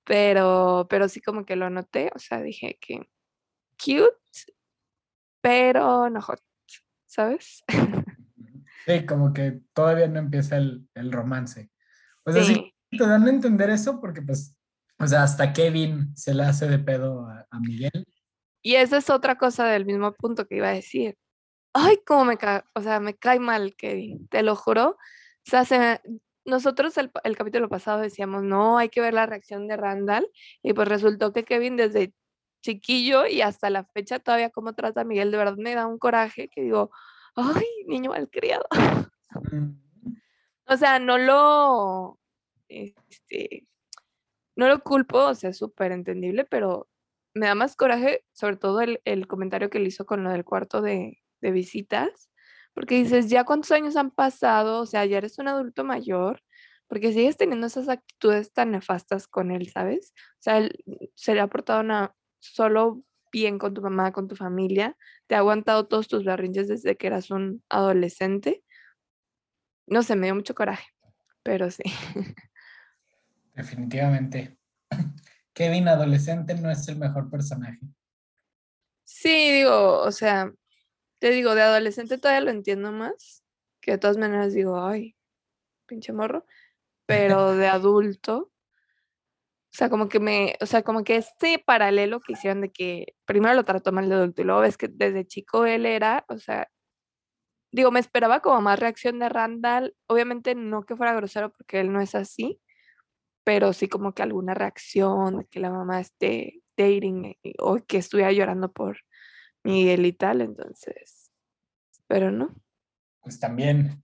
Pero, 0.04 0.88
pero 0.90 1.10
sí 1.10 1.22
como 1.22 1.46
que 1.46 1.56
lo 1.56 1.70
noté, 1.70 2.12
o 2.16 2.20
sea, 2.20 2.42
dije 2.42 2.78
que 2.80 3.08
cute, 3.78 4.16
pero 5.42 6.10
no 6.10 6.22
hot, 6.22 6.42
¿sabes? 7.06 7.64
Sí, 8.86 9.06
como 9.06 9.34
que 9.34 9.62
todavía 9.74 10.08
no 10.08 10.20
empieza 10.20 10.58
el, 10.58 10.88
romance. 11.12 11.72
O 12.24 12.32
sea, 12.32 12.44
sí. 12.44 12.74
te 12.92 13.08
dan 13.08 13.26
a 13.26 13.30
entender 13.30 13.70
eso 13.70 14.00
porque 14.00 14.22
pues, 14.22 14.56
o 15.00 15.08
sea, 15.08 15.24
hasta 15.24 15.54
Kevin 15.54 16.16
se 16.16 16.34
le 16.34 16.44
hace 16.44 16.68
de 16.68 16.80
pedo 16.80 17.28
a, 17.28 17.60
Miguel. 17.60 18.06
Y 18.62 18.76
esa 18.76 18.98
es 18.98 19.10
otra 19.10 19.38
cosa 19.38 19.66
del 19.66 19.86
mismo 19.86 20.14
punto 20.14 20.48
que 20.48 20.58
iba 20.58 20.70
a 20.70 20.74
decir. 20.74 21.18
Ay, 21.74 22.00
cómo 22.06 22.26
me 22.26 22.38
cae, 22.38 22.64
o 22.74 22.82
sea, 22.82 23.00
me 23.00 23.16
cae 23.16 23.40
mal 23.40 23.76
Kevin, 23.76 24.28
te 24.28 24.44
lo 24.44 24.56
juro. 24.56 24.98
O 25.48 25.50
sea, 25.50 25.66
se, 25.66 26.02
nosotros 26.46 26.98
el, 26.98 27.12
el, 27.24 27.38
capítulo 27.38 27.70
pasado 27.70 28.02
decíamos, 28.02 28.44
no, 28.44 28.78
hay 28.78 28.90
que 28.90 29.02
ver 29.02 29.14
la 29.14 29.26
reacción 29.26 29.68
de 29.68 29.78
Randall. 29.78 30.28
Y 30.64 30.74
pues 30.74 30.88
resultó 30.88 31.34
que 31.34 31.44
Kevin 31.44 31.78
desde 31.78 32.14
chiquillo 32.66 33.28
y 33.28 33.42
hasta 33.42 33.70
la 33.70 33.84
fecha 33.86 34.20
todavía 34.20 34.50
como 34.50 34.74
trata 34.74 35.02
a 35.02 35.04
Miguel, 35.06 35.32
de 35.32 35.38
verdad 35.38 35.58
me 35.58 35.76
da 35.76 35.86
un 35.86 36.00
coraje 36.00 36.50
que 36.50 36.62
digo, 36.62 36.90
ay, 37.36 37.66
niño 37.88 38.10
malcriado. 38.12 38.66
o 40.66 40.78
sea, 40.78 41.00
no 41.00 41.18
lo, 41.20 42.20
este, 42.68 43.68
no 44.56 44.68
lo 44.68 44.80
culpo, 44.82 45.20
o 45.26 45.36
sea, 45.36 45.52
es 45.52 45.58
súper 45.58 45.92
entendible, 45.92 46.46
pero 46.46 46.90
me 47.36 47.48
da 47.48 47.56
más 47.56 47.76
coraje, 47.76 48.26
sobre 48.34 48.58
todo 48.58 48.82
el, 48.82 49.02
el, 49.06 49.28
comentario 49.28 49.70
que 49.70 49.80
le 49.80 49.90
hizo 49.90 50.06
con 50.06 50.24
lo 50.24 50.32
del 50.32 50.46
cuarto 50.46 50.82
de, 50.82 51.22
de 51.42 51.52
visitas, 51.52 52.32
porque 52.76 52.96
dices, 52.96 53.30
ya 53.30 53.46
cuántos 53.46 53.72
años 53.72 53.96
han 53.96 54.12
pasado, 54.12 54.82
o 54.82 54.86
sea, 54.86 55.06
ya 55.06 55.18
eres 55.18 55.40
un 55.40 55.48
adulto 55.48 55.86
mayor, 55.86 56.44
porque 56.88 57.14
sigues 57.14 57.38
teniendo 57.38 57.66
esas 57.66 57.88
actitudes 57.88 58.52
tan 58.52 58.72
nefastas 58.72 59.28
con 59.28 59.50
él, 59.50 59.70
¿sabes? 59.70 60.14
O 60.16 60.42
sea, 60.42 60.58
él 60.58 60.84
se 61.16 61.34
le 61.34 61.40
ha 61.40 61.48
portado 61.48 61.80
una, 61.80 62.14
solo 62.40 63.02
bien 63.32 63.58
con 63.58 63.74
tu 63.74 63.82
mamá, 63.82 64.12
con 64.12 64.28
tu 64.28 64.36
familia, 64.36 64.98
te 65.28 65.36
ha 65.36 65.40
aguantado 65.40 65.88
todos 65.88 66.10
tus 66.10 66.26
berrinches 66.26 66.68
desde 66.68 66.98
que 66.98 67.08
eras 67.08 67.32
un 67.32 67.64
adolescente. 67.70 68.62
No 69.88 70.04
sé, 70.04 70.18
me 70.18 70.28
dio 70.28 70.36
mucho 70.36 70.54
coraje, 70.54 70.86
pero 71.44 71.72
sí. 71.72 71.84
Definitivamente. 73.56 74.58
Kevin 75.54 75.88
adolescente 75.88 76.56
no 76.56 76.70
es 76.70 76.86
el 76.90 76.98
mejor 76.98 77.30
personaje. 77.30 77.80
Sí, 79.06 79.52
digo, 79.54 80.02
o 80.02 80.12
sea, 80.12 80.52
te 81.26 81.32
digo, 81.32 81.56
de 81.56 81.64
adolescente 81.64 82.20
todavía 82.20 82.42
lo 82.46 82.52
entiendo 82.52 82.92
más, 82.92 83.44
que 83.82 83.94
de 83.94 83.98
todas 83.98 84.16
maneras 84.16 84.54
digo, 84.54 84.80
ay, 84.80 85.16
pinche 85.88 86.14
morro, 86.14 86.46
pero 87.08 87.56
de 87.56 87.66
adulto, 87.66 88.38
o 88.38 88.52
sea, 89.72 89.90
como 89.90 90.08
que 90.08 90.20
me, 90.20 90.56
o 90.62 90.68
sea, 90.68 90.84
como 90.84 91.04
que 91.04 91.16
este 91.16 91.58
paralelo 91.58 92.20
que 92.20 92.34
hicieron 92.34 92.62
de 92.62 92.72
que 92.72 93.16
primero 93.26 93.56
lo 93.56 93.66
trató 93.66 93.92
mal 93.92 94.08
de 94.08 94.14
adulto 94.14 94.44
y 94.44 94.46
luego 94.46 94.62
ves 94.62 94.78
que 94.78 94.88
desde 94.88 95.26
chico 95.26 95.66
él 95.66 95.88
era, 95.88 96.26
o 96.30 96.38
sea, 96.38 96.70
digo, 97.72 97.90
me 97.90 98.02
esperaba 98.02 98.42
como 98.42 98.62
más 98.62 98.78
reacción 98.78 99.18
de 99.18 99.28
Randall, 99.28 99.96
obviamente 100.06 100.54
no 100.54 100.84
que 100.84 100.96
fuera 100.96 101.16
grosero 101.16 101.52
porque 101.52 101.80
él 101.80 101.92
no 101.92 102.02
es 102.02 102.14
así, 102.14 102.62
pero 103.44 103.74
sí 103.74 103.90
como 103.90 104.14
que 104.14 104.22
alguna 104.22 104.54
reacción 104.54 105.40
de 105.40 105.46
que 105.48 105.60
la 105.60 105.72
mamá 105.72 106.02
esté 106.02 106.62
dating 106.78 107.36
o 107.58 107.78
que 107.78 107.98
estuviera 107.98 108.32
llorando 108.32 108.72
por 108.72 109.00
Miguel 109.66 110.06
y 110.06 110.14
tal, 110.14 110.42
entonces, 110.42 111.32
pero 112.08 112.32
no. 112.32 112.54
Pues 113.22 113.40
también, 113.40 114.04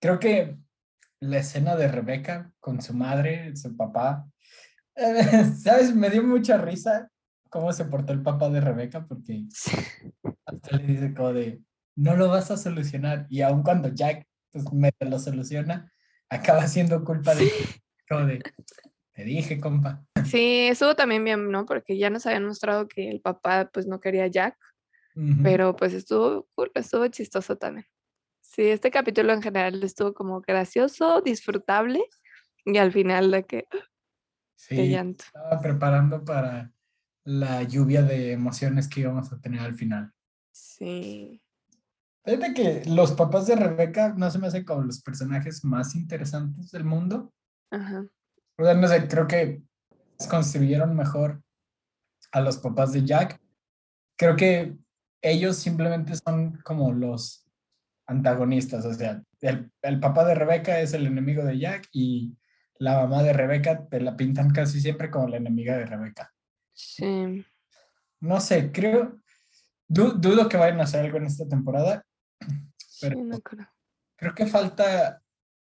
creo 0.00 0.18
que 0.18 0.58
la 1.20 1.38
escena 1.38 1.76
de 1.76 1.88
Rebeca 1.88 2.52
con 2.60 2.80
su 2.80 2.94
madre, 2.94 3.56
su 3.56 3.76
papá, 3.76 4.30
¿Sabes? 5.62 5.94
Me 5.94 6.10
dio 6.10 6.22
mucha 6.22 6.58
risa 6.58 7.10
cómo 7.48 7.72
se 7.72 7.84
portó 7.84 8.12
el 8.12 8.22
papá 8.22 8.48
de 8.50 8.60
Rebeca 8.60 9.06
porque 9.06 9.44
hasta 10.46 10.76
le 10.76 10.86
dice 10.86 11.14
como 11.14 11.32
de, 11.32 11.60
no 11.96 12.16
lo 12.16 12.28
vas 12.28 12.50
a 12.50 12.56
solucionar. 12.56 13.26
Y 13.28 13.42
aun 13.42 13.62
cuando 13.62 13.88
Jack 13.88 14.26
pues 14.52 14.70
me 14.72 14.92
lo 15.00 15.18
soluciona, 15.18 15.92
acaba 16.28 16.66
siendo 16.66 17.04
culpa 17.04 17.34
de, 17.34 17.48
como 18.08 18.26
de, 18.26 18.42
te 19.12 19.24
dije, 19.24 19.60
compa. 19.60 20.04
Sí, 20.24 20.68
estuvo 20.68 20.94
también 20.94 21.24
bien, 21.24 21.50
¿no? 21.50 21.66
Porque 21.66 21.96
ya 21.98 22.10
nos 22.10 22.26
habían 22.26 22.46
mostrado 22.46 22.88
que 22.88 23.08
el 23.08 23.20
papá 23.20 23.70
pues 23.72 23.86
no 23.86 24.00
quería 24.00 24.24
a 24.24 24.28
Jack, 24.28 24.56
pero 25.42 25.76
pues 25.76 25.92
estuvo, 25.92 26.48
estuvo 26.74 27.06
chistoso 27.08 27.56
también. 27.56 27.86
Sí, 28.40 28.62
este 28.62 28.90
capítulo 28.90 29.32
en 29.32 29.42
general 29.42 29.82
estuvo 29.82 30.12
como 30.14 30.40
gracioso, 30.40 31.20
disfrutable 31.20 32.02
y 32.64 32.78
al 32.78 32.92
final 32.92 33.30
de 33.30 33.44
que 33.44 33.68
Sí, 34.60 34.94
estaba 34.94 35.58
preparando 35.58 36.22
para 36.22 36.70
la 37.24 37.62
lluvia 37.62 38.02
de 38.02 38.32
emociones 38.32 38.88
que 38.88 39.00
íbamos 39.00 39.32
a 39.32 39.40
tener 39.40 39.60
al 39.60 39.74
final. 39.74 40.12
Sí. 40.52 41.42
Fíjate 42.24 42.52
que 42.52 42.82
los 42.84 43.12
papás 43.12 43.46
de 43.46 43.56
Rebeca 43.56 44.12
no 44.18 44.30
se 44.30 44.38
me 44.38 44.48
hacen 44.48 44.66
como 44.66 44.82
los 44.82 45.00
personajes 45.00 45.64
más 45.64 45.94
interesantes 45.94 46.70
del 46.72 46.84
mundo. 46.84 47.32
Ajá. 47.70 48.04
O 48.58 48.64
sea, 48.64 48.74
no 48.74 48.86
sé, 48.86 49.08
creo 49.08 49.26
que 49.26 49.62
construyeron 50.28 50.94
mejor 50.94 51.42
a 52.30 52.42
los 52.42 52.58
papás 52.58 52.92
de 52.92 53.02
Jack. 53.06 53.40
Creo 54.18 54.36
que 54.36 54.76
ellos 55.22 55.56
simplemente 55.56 56.14
son 56.16 56.58
como 56.62 56.92
los 56.92 57.46
antagonistas. 58.06 58.84
O 58.84 58.94
sea, 58.94 59.22
el, 59.40 59.70
el 59.82 60.00
papá 60.00 60.24
de 60.24 60.34
Rebeca 60.34 60.80
es 60.80 60.92
el 60.94 61.06
enemigo 61.06 61.44
de 61.44 61.58
Jack 61.58 61.88
y 61.92 62.36
la 62.80 63.02
mamá 63.02 63.22
de 63.22 63.32
Rebeca 63.32 63.86
te 63.86 64.00
la 64.00 64.16
pintan 64.16 64.50
casi 64.50 64.80
siempre 64.80 65.10
como 65.10 65.28
la 65.28 65.36
enemiga 65.36 65.76
de 65.76 65.86
Rebeca. 65.86 66.32
Sí. 66.72 67.44
No 68.20 68.40
sé, 68.40 68.72
creo, 68.72 69.20
dudo 69.86 70.48
que 70.48 70.56
vayan 70.56 70.80
a 70.80 70.84
hacer 70.84 71.04
algo 71.04 71.18
en 71.18 71.26
esta 71.26 71.46
temporada, 71.46 72.04
pero 73.00 73.18
creo. 74.16 74.34
que 74.34 74.46
falta, 74.46 75.22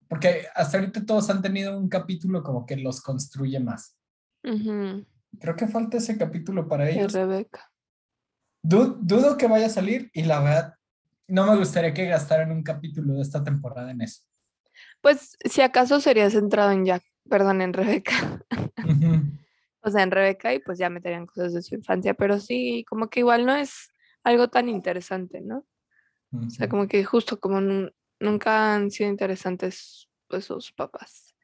porque 0.09 0.47
hasta 0.55 0.79
ahorita 0.79 1.05
todos 1.05 1.29
han 1.31 1.43
tenido 1.43 1.79
un 1.79 1.89
capítulo 1.89 2.43
como 2.43 2.67
que 2.67 2.77
los 2.77 3.01
construye 3.01 3.61
más. 3.61 3.97
Creo 4.43 5.57
que 5.57 5.67
falta 5.67 5.97
ese 5.99 6.17
capítulo 6.17 6.69
para 6.69 6.89
ellos. 6.89 7.13
Rebeca. 7.13 7.71
Dudo 8.69 9.37
que 9.37 9.47
vaya 9.47 9.67
a 9.67 9.71
salir 9.71 10.11
y 10.13 10.25
la 10.25 10.41
verdad, 10.41 10.75
no 11.29 11.47
me 11.47 11.57
gustaría 11.57 11.95
que 11.95 12.07
gastaran 12.07 12.53
un 12.53 12.63
capítulo 12.63 13.15
de 13.15 13.23
esta 13.23 13.43
temporada 13.43 13.91
en 13.91 14.01
eso. 14.01 14.23
Pues 15.01 15.37
si 15.45 15.63
acaso 15.63 16.01
sería 16.01 16.31
centrado 16.31 16.71
en 16.71 16.85
Jack, 16.85 17.03
perdón, 17.29 17.63
en 17.63 17.73
Rebeca. 17.73 18.43
o 19.81 19.91
sea, 19.91 20.03
en 20.03 20.11
Rebeca 20.11 20.55
y 20.55 20.59
pues 20.59 20.79
ya 20.79 20.91
meterían 20.91 21.27
cosas 21.27 21.53
de 21.53 21.63
su 21.63 21.75
infancia, 21.75 22.15
pero 22.15 22.39
sí, 22.41 22.85
como 22.89 23.09
que 23.09 23.21
igual 23.21 23.47
no 23.47 23.55
es 23.55 23.89
algo 24.25 24.49
tan 24.49 24.69
interesante, 24.69 25.41
¿no? 25.41 25.65
O 26.33 26.51
sea, 26.51 26.69
como 26.69 26.89
que 26.89 27.05
justo 27.05 27.39
como 27.39 27.61
nunca 28.21 28.75
han 28.75 28.91
sido 28.91 29.09
interesantes 29.09 30.09
pues 30.29 30.45
sus 30.45 30.73
papás. 30.73 31.35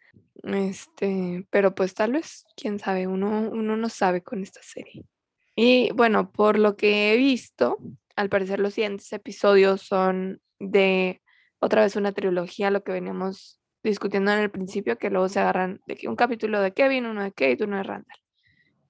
Este, 0.42 1.46
pero 1.50 1.74
pues 1.74 1.94
tal 1.94 2.12
vez, 2.12 2.44
quién 2.56 2.78
sabe, 2.78 3.06
uno, 3.06 3.48
uno 3.50 3.76
no 3.76 3.88
sabe 3.88 4.22
con 4.22 4.42
esta 4.42 4.60
serie. 4.62 5.04
Y 5.54 5.90
bueno, 5.92 6.30
por 6.30 6.58
lo 6.58 6.76
que 6.76 7.12
he 7.12 7.16
visto, 7.16 7.78
al 8.16 8.28
parecer 8.28 8.60
los 8.60 8.74
siguientes 8.74 9.12
episodios 9.12 9.82
son 9.82 10.40
de 10.58 11.22
otra 11.58 11.82
vez 11.82 11.96
una 11.96 12.12
trilogía, 12.12 12.70
lo 12.70 12.82
que 12.82 12.92
veníamos 12.92 13.60
discutiendo 13.82 14.32
en 14.32 14.38
el 14.38 14.50
principio, 14.50 14.98
que 14.98 15.10
luego 15.10 15.28
se 15.28 15.40
agarran 15.40 15.80
de 15.86 15.96
que 15.96 16.08
un 16.08 16.16
capítulo 16.16 16.60
de 16.60 16.72
Kevin, 16.72 17.06
uno 17.06 17.22
de 17.22 17.32
Kate, 17.32 17.64
uno 17.64 17.76
de 17.76 17.82
Randall. 17.82 18.18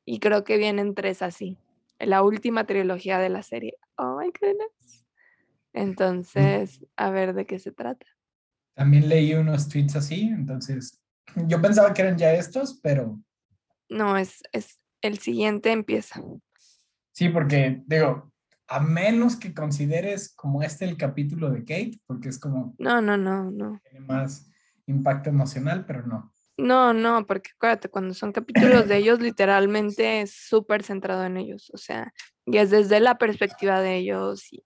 Y 0.05 0.21
creo 0.21 0.45
que 0.45 0.59
vienen 0.59 0.95
tres 0.95 1.23
así. 1.23 1.59
La 1.99 2.23
última 2.23 2.65
trilogía 2.65 3.19
de 3.19 3.29
la 3.29 3.43
serie. 3.43 3.77
Oh 3.97 4.19
my 4.19 4.27
goodness. 4.29 5.07
Entonces, 5.73 6.85
a 6.97 7.11
ver 7.11 7.35
de 7.35 7.47
qué 7.47 7.59
se 7.59 7.73
trata. 7.73 8.07
También 8.75 9.09
leí 9.09 9.35
unos 9.35 9.69
tweets 9.69 9.97
así, 9.97 10.23
entonces 10.23 11.01
yo 11.47 11.61
pensaba 11.61 11.93
que 11.95 12.03
eran 12.03 12.19
ya 12.19 12.33
estos, 12.35 12.79
pero... 12.83 13.19
No, 13.89 14.17
es, 14.17 14.43
es 14.53 14.81
el 15.03 15.19
siguiente 15.19 15.73
empieza. 15.73 16.23
Sí, 17.13 17.29
porque 17.29 17.83
digo, 17.87 18.33
a 18.67 18.81
menos 18.81 19.37
que 19.37 19.55
consideres 19.55 20.35
como 20.35 20.63
este 20.63 20.85
el 20.87 20.97
capítulo 20.97 21.51
de 21.51 21.61
Kate, 21.61 22.01
porque 22.07 22.31
es 22.31 22.39
como... 22.39 22.75
No, 22.79 23.01
no, 23.03 23.17
no, 23.17 23.51
no. 23.51 23.81
Tiene 23.83 24.01
más 24.07 24.51
impacto 24.87 25.29
emocional, 25.31 25.85
pero 25.87 26.07
no. 26.07 26.33
No, 26.57 26.93
no, 26.93 27.27
porque 27.27 27.51
acuérdate, 27.55 27.89
cuando 27.89 28.15
son 28.15 28.33
capítulos 28.33 28.89
de 28.89 28.97
ellos, 28.99 29.21
literalmente 29.21 30.23
es 30.23 30.35
súper 30.35 30.83
centrado 30.83 31.25
en 31.25 31.37
ellos, 31.37 31.71
o 31.73 31.79
sea, 31.79 32.13
y 32.47 32.59
es 32.59 32.71
desde 32.71 33.01
la 33.01 33.19
perspectiva 33.19 33.81
de 33.81 33.97
ellos. 33.97 34.53
Y, 34.53 34.65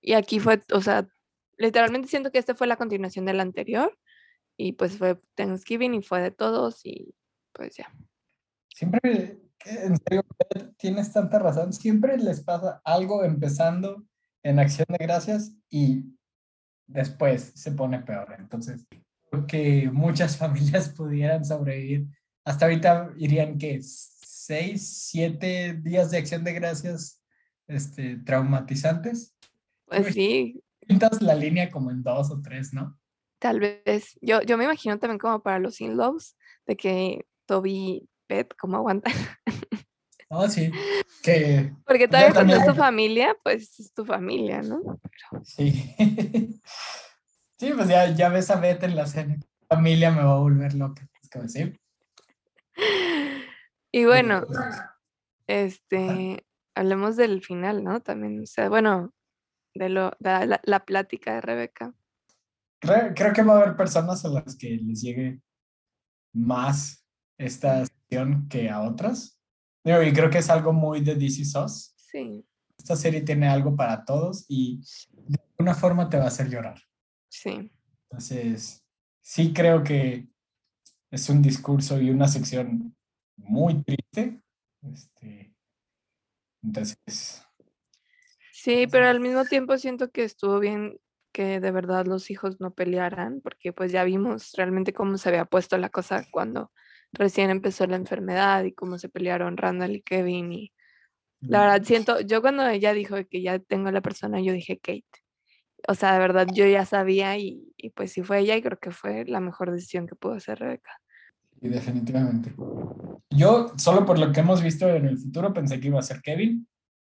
y 0.00 0.14
aquí 0.14 0.40
fue, 0.40 0.62
o 0.72 0.80
sea, 0.80 1.08
literalmente 1.56 2.08
siento 2.08 2.30
que 2.30 2.38
este 2.38 2.54
fue 2.54 2.66
la 2.66 2.76
continuación 2.76 3.24
del 3.24 3.40
anterior, 3.40 3.96
y 4.56 4.72
pues 4.72 4.98
fue 4.98 5.20
Thanksgiving 5.34 5.94
y 5.94 6.02
fue 6.02 6.20
de 6.20 6.30
todos, 6.30 6.84
y 6.84 7.14
pues 7.52 7.76
ya. 7.76 7.92
Siempre 8.68 9.38
en 9.64 9.96
serio, 9.96 10.24
tienes 10.76 11.12
tanta 11.12 11.38
razón. 11.38 11.72
Siempre 11.72 12.16
les 12.16 12.40
pasa 12.40 12.80
algo 12.84 13.24
empezando 13.24 14.04
en 14.42 14.58
acción 14.58 14.86
de 14.88 14.98
gracias 14.98 15.54
y 15.68 16.04
después 16.86 17.52
se 17.54 17.72
pone 17.72 18.00
peor. 18.00 18.34
Entonces, 18.38 18.86
creo 19.30 19.46
que 19.46 19.90
muchas 19.92 20.36
familias 20.38 20.90
pudieran 20.90 21.44
sobrevivir. 21.44 22.06
Hasta 22.44 22.66
ahorita 22.66 23.12
irían 23.16 23.58
que 23.58 23.80
seis, 23.82 25.06
siete 25.08 25.74
días 25.74 26.10
de 26.10 26.18
acción 26.18 26.44
de 26.44 26.54
gracias 26.54 27.22
este, 27.66 28.16
traumatizantes. 28.16 29.36
Pues 29.86 30.14
sí, 30.14 30.62
pintas 30.86 31.20
la 31.22 31.34
línea 31.34 31.70
como 31.70 31.90
en 31.90 32.02
dos 32.02 32.30
o 32.30 32.40
tres, 32.40 32.72
¿no? 32.72 32.98
Tal 33.38 33.60
vez. 33.60 34.18
Yo, 34.20 34.42
yo 34.42 34.56
me 34.56 34.64
imagino 34.64 34.98
también 34.98 35.18
como 35.18 35.42
para 35.42 35.58
los 35.58 35.80
in-laws, 35.80 36.36
de 36.66 36.76
que 36.76 37.26
Toby 37.46 38.08
Pet, 38.28 38.54
¿cómo 38.56 38.76
aguantan? 38.76 39.12
Oh, 40.30 40.48
sí. 40.48 40.70
Que 41.22 41.72
Porque 41.84 42.04
Yo 42.04 42.10
todavía 42.10 42.32
cuando 42.32 42.52
es 42.52 42.58
también. 42.60 42.76
tu 42.76 42.80
familia, 42.80 43.36
pues 43.42 43.80
es 43.80 43.92
tu 43.92 44.04
familia, 44.04 44.62
¿no? 44.62 45.00
sí. 45.42 45.94
Sí, 47.60 47.72
pues 47.74 47.88
ya, 47.88 48.14
ya 48.14 48.28
ves 48.28 48.52
a 48.52 48.60
Beth 48.60 48.84
en 48.84 48.94
la 48.94 49.04
cena. 49.04 49.36
Familia 49.68 50.12
me 50.12 50.22
va 50.22 50.34
a 50.34 50.38
volver 50.38 50.74
loca. 50.74 51.08
Es 51.20 51.28
como 51.28 51.48
sí. 51.48 51.72
Y 53.90 54.04
bueno, 54.04 54.46
este, 55.48 56.46
hablemos 56.76 57.16
del 57.16 57.42
final, 57.42 57.82
¿no? 57.82 58.00
También, 58.00 58.42
o 58.42 58.46
sea, 58.46 58.68
bueno, 58.68 59.12
de 59.74 59.88
lo, 59.88 60.12
de 60.20 60.46
la, 60.46 60.60
la 60.62 60.84
plática 60.84 61.34
de 61.34 61.40
Rebeca. 61.40 61.94
Creo, 62.80 63.12
creo 63.14 63.32
que 63.32 63.42
va 63.42 63.54
a 63.54 63.62
haber 63.62 63.76
personas 63.76 64.24
a 64.24 64.28
las 64.28 64.56
que 64.56 64.76
les 64.76 65.00
llegue 65.00 65.40
más 66.32 67.04
esta 67.38 67.84
sección 68.08 68.48
que 68.48 68.70
a 68.70 68.80
otras. 68.82 69.40
Digo, 69.84 70.02
y 70.02 70.12
creo 70.12 70.30
que 70.30 70.38
es 70.38 70.50
algo 70.50 70.72
muy 70.72 71.00
de 71.00 71.14
DC 71.14 71.44
Sos. 71.44 71.94
Sí, 71.96 72.44
Esta 72.78 72.96
serie 72.96 73.20
tiene 73.22 73.48
algo 73.48 73.76
para 73.76 74.04
todos 74.04 74.44
y 74.48 74.80
de 75.26 75.38
alguna 75.50 75.74
forma 75.74 76.08
te 76.08 76.16
va 76.16 76.24
a 76.24 76.28
hacer 76.28 76.48
llorar. 76.48 76.80
sí. 77.28 77.70
Entonces, 78.10 78.82
sí 79.20 79.52
creo 79.52 79.82
que 79.82 80.28
es 81.10 81.28
un 81.28 81.42
discurso 81.42 82.00
y 82.00 82.08
una 82.08 82.26
sección 82.26 82.96
muy 83.36 83.82
triste. 83.82 84.40
Este, 84.80 85.54
entonces, 86.62 87.44
Sí, 88.50 88.86
pero 88.90 89.06
al 89.08 89.20
mismo 89.20 89.44
tiempo 89.44 89.76
siento 89.76 90.10
que 90.10 90.24
estuvo 90.24 90.58
bien 90.58 90.98
que 91.32 91.60
de 91.60 91.70
verdad 91.70 92.06
los 92.06 92.30
hijos 92.30 92.60
no 92.60 92.72
pelearan, 92.72 93.42
porque 93.42 93.74
pues 93.74 93.92
ya 93.92 94.04
vimos 94.04 94.52
realmente 94.56 94.94
cómo 94.94 95.18
se 95.18 95.28
había 95.28 95.44
puesto 95.44 95.76
la 95.76 95.90
cosa 95.90 96.26
cuando 96.30 96.72
recién 97.18 97.50
empezó 97.50 97.86
la 97.86 97.96
enfermedad 97.96 98.64
y 98.64 98.72
cómo 98.72 98.98
se 98.98 99.08
pelearon 99.08 99.56
Randall 99.56 99.96
y 99.96 100.02
Kevin 100.02 100.52
y 100.52 100.72
la 101.40 101.60
verdad 101.60 101.86
siento, 101.86 102.20
yo 102.20 102.40
cuando 102.40 102.66
ella 102.66 102.92
dijo 102.92 103.16
que 103.30 103.42
ya 103.42 103.58
tengo 103.58 103.90
la 103.90 104.00
persona, 104.00 104.40
yo 104.40 104.52
dije 104.52 104.78
Kate. 104.78 105.04
O 105.86 105.94
sea, 105.94 106.12
de 106.14 106.18
verdad 106.18 106.48
yo 106.52 106.66
ya 106.66 106.84
sabía 106.84 107.38
y, 107.38 107.72
y 107.76 107.90
pues 107.90 108.12
sí 108.12 108.22
fue 108.22 108.40
ella 108.40 108.56
y 108.56 108.62
creo 108.62 108.78
que 108.78 108.90
fue 108.90 109.24
la 109.24 109.38
mejor 109.38 109.70
decisión 109.70 110.08
que 110.08 110.16
pudo 110.16 110.32
hacer 110.32 110.58
Rebeca. 110.58 110.90
y 111.60 111.68
definitivamente. 111.68 112.52
Yo, 113.30 113.72
solo 113.78 114.04
por 114.04 114.18
lo 114.18 114.32
que 114.32 114.40
hemos 114.40 114.62
visto 114.62 114.88
en 114.88 115.06
el 115.06 115.18
futuro, 115.18 115.54
pensé 115.54 115.78
que 115.78 115.88
iba 115.88 116.00
a 116.00 116.02
ser 116.02 116.20
Kevin, 116.20 116.66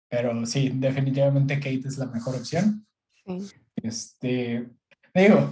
pero 0.10 0.46
sí, 0.48 0.72
definitivamente 0.74 1.60
Kate 1.60 1.88
es 1.88 1.98
la 2.00 2.08
mejor 2.08 2.36
opción. 2.36 2.88
Sí. 3.24 3.52
Este, 3.76 4.68
digo, 5.14 5.52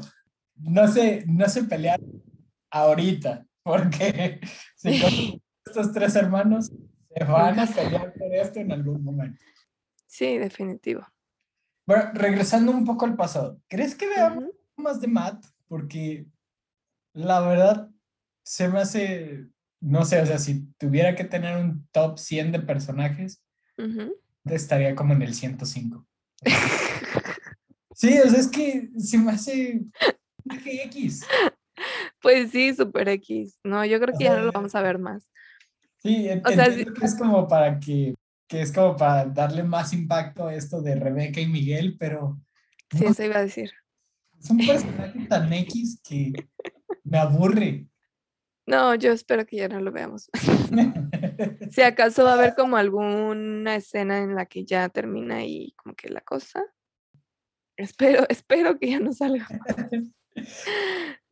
no 0.55 0.87
sé, 0.87 1.25
no 1.27 1.47
sé 1.47 1.63
pelear 1.65 1.99
ahorita, 2.71 3.45
porque 3.63 4.39
si 4.75 4.89
estos 5.65 5.91
tres 5.93 6.15
hermanos 6.15 6.71
se 7.15 7.23
van 7.23 7.59
a 7.59 7.65
pelear 7.65 8.13
por 8.13 8.33
esto 8.33 8.59
en 8.59 8.71
algún 8.71 9.03
momento. 9.03 9.41
Sí, 10.07 10.37
definitivo. 10.37 11.05
Bueno, 11.85 12.11
regresando 12.13 12.71
un 12.71 12.85
poco 12.85 13.05
al 13.05 13.15
pasado, 13.15 13.59
¿crees 13.67 13.95
que 13.95 14.07
veamos 14.07 14.43
Ujú. 14.43 14.53
más 14.77 15.01
de 15.01 15.07
Matt? 15.07 15.45
Porque 15.67 16.27
la 17.13 17.41
verdad 17.41 17.89
se 18.43 18.67
me 18.69 18.79
hace, 18.79 19.47
no 19.81 20.05
sé, 20.05 20.21
o 20.21 20.25
sea, 20.25 20.37
si 20.37 20.65
tuviera 20.77 21.15
que 21.15 21.23
tener 21.23 21.57
un 21.57 21.87
top 21.91 22.19
100 22.19 22.51
de 22.51 22.59
personajes, 22.59 23.43
Ujú. 23.77 24.15
estaría 24.45 24.95
como 24.95 25.13
en 25.13 25.23
el 25.23 25.33
105. 25.33 26.05
Sí, 27.95 28.19
o 28.19 28.29
sea, 28.29 28.39
es 28.39 28.47
que 28.47 28.89
se 28.97 29.17
me 29.17 29.31
hace 29.31 29.81
X. 30.65 31.25
Pues 32.21 32.51
sí, 32.51 32.73
super 32.73 33.09
X. 33.09 33.59
No, 33.63 33.83
yo 33.85 33.99
creo 33.99 34.15
que 34.17 34.25
ya 34.25 34.31
no 34.35 34.41
lo 34.43 34.49
Ajá. 34.49 34.59
vamos 34.59 34.75
a 34.75 34.81
ver 34.81 34.99
más. 34.99 35.29
Sí, 35.97 36.27
O 36.45 36.49
sea, 36.49 36.65
entiendo 36.67 36.93
que 36.93 37.05
es 37.05 37.15
como 37.15 37.47
para 37.47 37.79
que, 37.79 38.13
que 38.47 38.61
es 38.61 38.71
como 38.71 38.95
para 38.95 39.25
darle 39.25 39.63
más 39.63 39.93
impacto 39.93 40.47
a 40.47 40.53
esto 40.55 40.81
de 40.81 40.95
Rebeca 40.95 41.39
y 41.41 41.47
Miguel, 41.47 41.95
pero 41.97 42.39
Sí, 42.91 43.03
no 43.05 43.11
eso 43.11 43.23
iba 43.23 43.37
a 43.37 43.41
decir. 43.43 43.71
es 44.39 44.49
un 44.49 44.57
personaje 44.57 45.25
tan 45.27 45.51
X 45.53 45.99
que 46.03 46.31
me 47.03 47.17
aburre. 47.17 47.87
No, 48.65 48.95
yo 48.95 49.11
espero 49.11 49.45
que 49.45 49.57
ya 49.57 49.67
no 49.67 49.79
lo 49.81 49.91
veamos. 49.91 50.29
Si 51.71 51.81
acaso 51.81 52.23
va 52.23 52.31
a 52.31 52.35
haber 52.35 52.53
como 52.55 52.77
alguna 52.77 53.75
escena 53.75 54.19
en 54.19 54.35
la 54.35 54.45
que 54.45 54.63
ya 54.63 54.87
termina 54.89 55.37
ahí 55.37 55.73
como 55.75 55.95
que 55.95 56.09
la 56.09 56.21
cosa. 56.21 56.63
Espero, 57.75 58.25
espero 58.29 58.77
que 58.79 58.91
ya 58.91 58.99
no 58.99 59.11
salga. 59.13 59.47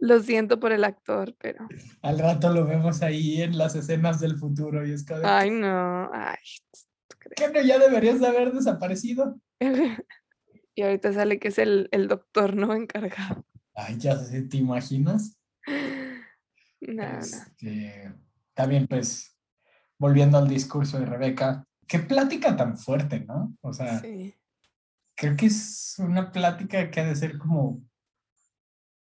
Lo 0.02 0.20
siento 0.20 0.60
por 0.60 0.72
el 0.72 0.84
actor, 0.84 1.36
pero. 1.40 1.68
Al 2.02 2.18
rato 2.18 2.52
lo 2.52 2.66
vemos 2.66 3.04
ahí 3.04 3.42
en 3.44 3.56
las 3.56 3.76
escenas 3.76 4.20
del 4.20 4.36
futuro 4.36 4.86
y 4.86 4.92
es 4.94 5.06
de, 5.06 5.22
Ay, 5.24 5.52
no. 5.52 6.10
Ay. 6.12 6.38
¿qué 7.36 7.48
no 7.50 7.62
ya 7.62 7.78
deberías 7.78 8.20
de 8.20 8.28
haber 8.28 8.52
desaparecido? 8.52 9.40
Y 10.74 10.84
ahorita 10.84 11.12
sale 11.12 11.38
que 11.38 11.50
es 11.50 11.60
el, 11.60 11.90
el 11.92 12.08
doctor, 12.08 12.56
¿no? 12.56 12.74
Encargado. 12.74 13.46
Ay, 13.76 13.98
ya 13.98 14.16
sé, 14.16 14.44
¿te 14.44 14.56
imaginas? 14.56 15.38
No, 16.80 17.04
no. 17.04 17.20
Este, 17.20 18.12
también, 18.54 18.88
pues, 18.88 19.38
volviendo 20.00 20.38
al 20.38 20.48
discurso 20.48 20.98
de 20.98 21.06
Rebeca, 21.06 21.68
qué 21.88 22.00
plática 22.00 22.56
tan 22.56 22.78
fuerte, 22.78 23.20
¿no? 23.20 23.54
O 23.60 23.74
sea, 23.74 24.00
Sí. 24.00 24.34
creo 25.14 25.36
que 25.36 25.48
es 25.48 25.96
una 26.00 26.32
plática 26.32 26.90
que 26.90 27.02
ha 27.02 27.06
de 27.06 27.16
ser 27.18 27.38
como 27.38 27.84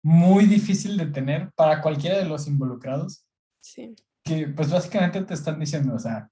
muy 0.09 0.47
difícil 0.47 0.97
de 0.97 1.07
tener 1.07 1.53
para 1.53 1.83
cualquiera 1.83 2.17
de 2.17 2.25
los 2.25 2.47
involucrados, 2.49 3.27
Sí. 3.61 3.95
que 4.25 4.49
pues 4.49 4.71
básicamente 4.71 5.23
te 5.23 5.35
están 5.35 5.61
diciendo, 5.61 5.95
o 5.95 5.99
sea, 5.99 6.31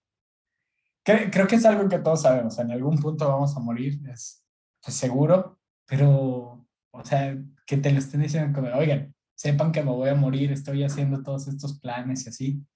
cre- 1.04 1.30
creo 1.30 1.46
que 1.46 1.56
es 1.56 1.64
algo 1.66 1.86
que 1.88 1.98
todos 1.98 2.22
sabemos, 2.22 2.58
en 2.58 2.70
algún 2.70 2.98
punto 2.98 3.28
vamos 3.28 3.54
a 3.56 3.60
morir, 3.60 4.00
es, 4.10 4.42
es 4.86 4.94
seguro, 4.94 5.58
pero, 5.86 6.66
o 6.90 7.04
sea, 7.04 7.36
que 7.66 7.76
te 7.76 7.92
lo 7.92 7.98
estén 7.98 8.22
diciendo 8.22 8.58
como, 8.58 8.74
oigan, 8.76 9.14
sepan 9.34 9.72
que 9.72 9.82
me 9.82 9.90
voy 9.90 10.08
a 10.08 10.14
morir, 10.14 10.52
estoy 10.52 10.82
haciendo 10.82 11.22
todos 11.22 11.46
estos 11.46 11.78
planes 11.78 12.24
y 12.24 12.28
así. 12.30 12.66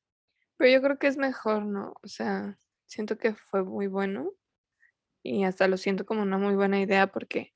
Pero 0.58 0.70
yo 0.70 0.82
creo 0.82 0.98
que 0.98 1.06
es 1.06 1.16
mejor, 1.16 1.64
¿no? 1.64 1.94
O 2.02 2.08
sea, 2.08 2.58
siento 2.84 3.16
que 3.16 3.34
fue 3.34 3.64
muy 3.64 3.86
bueno 3.86 4.32
y 5.22 5.44
hasta 5.44 5.66
lo 5.66 5.78
siento 5.78 6.04
como 6.04 6.20
una 6.22 6.36
muy 6.36 6.54
buena 6.56 6.78
idea 6.78 7.06
porque, 7.06 7.54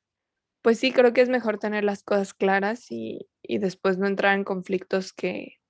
pues 0.63 0.79
sí, 0.79 0.93
creo 0.93 1.13
que 1.13 1.21
es 1.21 1.29
mejor 1.29 1.59
tener 1.59 1.85
las 1.85 2.03
cosas 2.03 2.33
claras 2.33 2.91
y, 2.91 3.29
y 3.47 3.59
después 3.59 3.99
no 3.99 4.07
entrar 4.07 4.37
en 4.37 4.45
conflictos 4.45 5.13
que, 5.13 5.61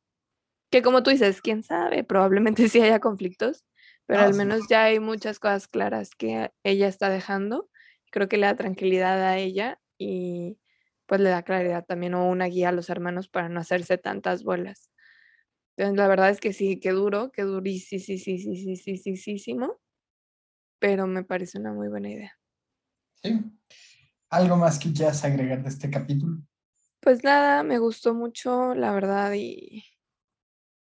que 0.70 0.82
como 0.82 1.02
tú 1.02 1.10
dices, 1.10 1.40
quién 1.40 1.62
sabe, 1.62 2.04
probablemente 2.04 2.68
sí 2.68 2.80
haya 2.80 3.00
conflictos, 3.00 3.64
pero 4.06 4.20
ah, 4.20 4.24
al 4.24 4.34
menos 4.34 4.62
sí. 4.62 4.66
ya 4.70 4.84
hay 4.84 5.00
muchas 5.00 5.38
cosas 5.38 5.68
claras 5.68 6.10
que 6.10 6.50
ella 6.62 6.88
está 6.88 7.08
dejando. 7.08 7.70
Creo 8.10 8.28
que 8.28 8.36
le 8.36 8.46
da 8.46 8.54
tranquilidad 8.56 9.22
a 9.22 9.38
ella 9.38 9.80
y 9.98 10.58
pues 11.06 11.20
le 11.20 11.30
da 11.30 11.42
claridad 11.42 11.84
también 11.84 12.14
o 12.14 12.28
una 12.28 12.46
guía 12.46 12.70
a 12.70 12.72
los 12.72 12.90
hermanos 12.90 13.28
para 13.28 13.48
no 13.48 13.60
hacerse 13.60 13.98
tantas 13.98 14.42
bolas. 14.42 14.90
Entonces, 15.76 15.98
la 15.98 16.08
verdad 16.08 16.30
es 16.30 16.40
que 16.40 16.52
sí, 16.52 16.78
qué 16.78 16.90
duro, 16.90 17.32
qué 17.32 17.42
durísimo, 17.42 18.00
sí, 18.00 18.18
sí, 18.18 18.38
sí, 18.38 18.56
sí, 18.56 18.96
sí, 18.96 19.16
sí, 19.16 19.38
sí, 19.38 19.56
pero 20.78 21.06
me 21.06 21.24
parece 21.24 21.58
una 21.58 21.72
muy 21.72 21.88
buena 21.88 22.10
idea. 22.10 22.38
Sí. 23.22 23.40
¿Algo 24.30 24.56
más 24.56 24.78
que 24.78 24.92
quieras 24.92 25.24
agregar 25.24 25.62
de 25.62 25.68
este 25.68 25.90
capítulo? 25.90 26.38
Pues 27.04 27.22
nada, 27.22 27.62
me 27.62 27.78
gustó 27.78 28.14
mucho, 28.14 28.74
la 28.74 28.90
verdad, 28.92 29.30
y 29.34 29.84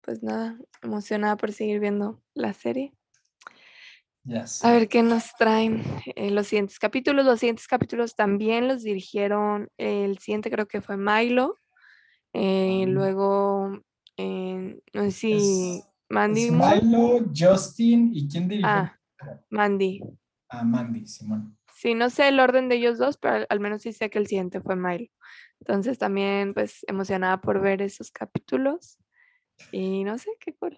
pues 0.02 0.24
nada, 0.24 0.58
emocionada 0.82 1.36
por 1.36 1.52
seguir 1.52 1.82
viendo 1.82 2.22
la 2.34 2.54
serie. 2.54 2.94
A 4.62 4.72
ver 4.72 4.88
qué 4.88 5.04
nos 5.04 5.34
traen 5.38 5.84
eh, 6.16 6.32
los 6.32 6.48
siguientes 6.48 6.80
capítulos. 6.80 7.26
Los 7.26 7.42
siguientes 7.42 7.68
capítulos 7.68 8.16
también 8.16 8.70
los 8.70 8.84
dirigieron, 8.84 9.68
el 9.78 10.18
siguiente 10.20 10.50
creo 10.50 10.66
que 10.66 10.80
fue 10.80 10.96
Milo, 10.96 11.60
eh, 12.32 12.86
Ah. 12.88 12.90
luego, 12.90 13.82
eh, 14.16 14.80
no 14.94 15.04
sé 15.04 15.12
si 15.12 15.28
Es- 15.80 15.90
Mandy 16.08 16.44
Es. 16.46 16.52
Milo, 16.84 17.26
Justin 17.36 18.12
y 18.14 18.30
quién 18.30 18.48
dirigió 18.48 18.70
Ah, 18.70 18.98
Mandy. 19.50 20.00
a 20.48 20.64
Mandy, 20.64 21.06
Simón. 21.06 21.58
Sí, 21.76 21.96
no 21.96 22.10
sé 22.10 22.30
el 22.30 22.40
orden 22.40 22.70
de 22.70 22.76
ellos 22.76 22.98
dos, 22.98 23.18
pero 23.18 23.46
al 23.50 23.60
menos 23.60 23.82
sí 23.82 23.92
sé 23.92 24.10
que 24.10 24.20
el 24.20 24.28
siguiente 24.28 24.62
fue 24.62 24.78
Milo. 24.78 25.08
Entonces 25.66 25.98
también 25.98 26.54
pues 26.54 26.84
emocionada 26.88 27.40
por 27.40 27.62
ver 27.62 27.82
esos 27.82 28.12
capítulos 28.12 28.98
y 29.72 30.04
no 30.04 30.18
sé, 30.18 30.30
qué 30.40 30.54
cool. 30.56 30.78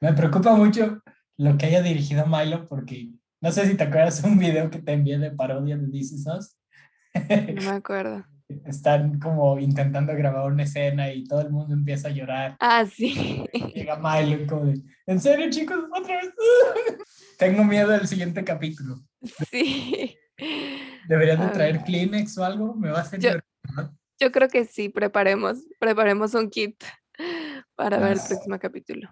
Me 0.00 0.12
preocupa 0.12 0.54
mucho 0.56 1.00
lo 1.36 1.56
que 1.56 1.66
haya 1.66 1.82
dirigido 1.82 2.26
Milo 2.26 2.66
porque 2.66 3.10
no 3.40 3.52
sé 3.52 3.66
si 3.66 3.76
te 3.76 3.84
acuerdas 3.84 4.22
un 4.24 4.38
video 4.38 4.70
que 4.70 4.80
te 4.80 4.92
envié 4.92 5.18
de 5.18 5.30
parodia 5.30 5.76
de 5.76 5.86
This 5.88 6.12
Is 6.12 6.26
Us. 6.26 6.58
No 7.14 7.62
me 7.62 7.76
acuerdo. 7.76 8.24
Están 8.66 9.20
como 9.20 9.58
intentando 9.60 10.12
grabar 10.14 10.50
una 10.50 10.64
escena 10.64 11.12
y 11.12 11.24
todo 11.24 11.40
el 11.42 11.50
mundo 11.50 11.72
empieza 11.72 12.08
a 12.08 12.10
llorar. 12.10 12.56
Ah, 12.58 12.84
sí. 12.84 13.44
Llega 13.74 13.96
Milo 13.96 14.46
como 14.48 14.66
de, 14.66 14.82
¿en 15.06 15.20
serio 15.20 15.48
chicos? 15.48 15.78
¿Otra 15.96 16.16
vez? 16.16 16.32
Tengo 17.38 17.62
miedo 17.64 17.90
del 17.90 18.06
siguiente 18.08 18.42
capítulo. 18.44 18.96
Sí. 19.48 20.16
Deberían 21.08 21.38
de 21.38 21.44
A 21.46 21.52
traer. 21.52 21.84
Kleenex 21.84 22.36
o 22.38 22.44
algo, 22.44 22.74
me 22.74 22.90
va 22.90 22.98
a 22.98 23.02
hacer 23.02 23.20
Yo- 23.20 23.28
llorar. 23.30 23.44
Yo 24.22 24.30
creo 24.30 24.46
que 24.46 24.64
sí, 24.64 24.88
preparemos, 24.88 25.64
preparemos 25.80 26.34
un 26.34 26.48
kit 26.48 26.80
para 27.74 27.98
ver 27.98 28.12
el 28.12 28.20
próximo 28.28 28.56
capítulo. 28.56 29.10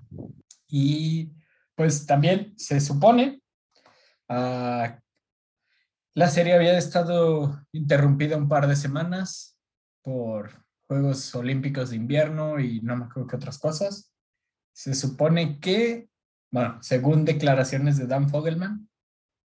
Y 0.68 1.32
pues 1.74 2.06
también 2.06 2.56
se 2.56 2.80
supone 2.80 3.42
ah, 4.28 5.00
la 6.14 6.28
serie 6.28 6.54
había 6.54 6.78
estado 6.78 7.60
interrumpida 7.72 8.36
un 8.36 8.48
par 8.48 8.68
de 8.68 8.76
semanas 8.76 9.58
por 10.00 10.64
Juegos 10.86 11.34
Olímpicos 11.34 11.90
de 11.90 11.96
Invierno 11.96 12.60
y 12.60 12.80
no 12.80 12.94
me 12.94 13.06
acuerdo 13.06 13.26
qué 13.26 13.34
otras 13.34 13.58
cosas. 13.58 14.12
Se 14.72 14.94
supone 14.94 15.58
que, 15.58 16.08
bueno, 16.52 16.78
según 16.82 17.24
declaraciones 17.24 17.98
de 17.98 18.06
Dan 18.06 18.28
Fogelman, 18.28 18.88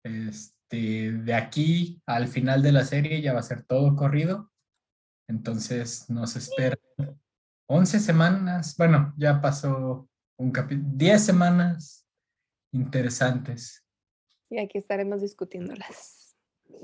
este, 0.03 1.11
de 1.11 1.33
aquí 1.33 2.01
al 2.05 2.29
final 2.29 2.61
de 2.63 2.71
la 2.71 2.85
serie 2.85 3.21
ya 3.21 3.33
va 3.33 3.41
a 3.41 3.43
ser 3.43 3.63
todo 3.63 3.97
corrido. 3.97 4.49
Entonces 5.31 6.09
nos 6.09 6.35
espera 6.35 6.77
11 7.67 7.99
semanas, 8.01 8.75
bueno, 8.77 9.13
ya 9.15 9.39
pasó 9.39 10.09
un 10.37 10.51
capítulo, 10.51 10.89
10 10.91 11.23
semanas 11.23 12.05
interesantes. 12.73 13.81
Y 14.49 14.59
aquí 14.59 14.77
estaremos 14.77 15.21
discutiéndolas. 15.21 16.35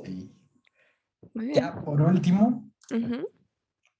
Y 0.05 0.31
Muy 1.33 1.47
bien. 1.47 1.55
ya 1.55 1.81
por 1.81 2.01
último, 2.01 2.71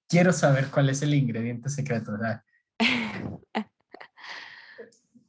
quiero 0.08 0.32
saber 0.32 0.70
cuál 0.72 0.90
es 0.90 1.02
el 1.02 1.14
ingrediente 1.14 1.68
secreto. 1.68 2.14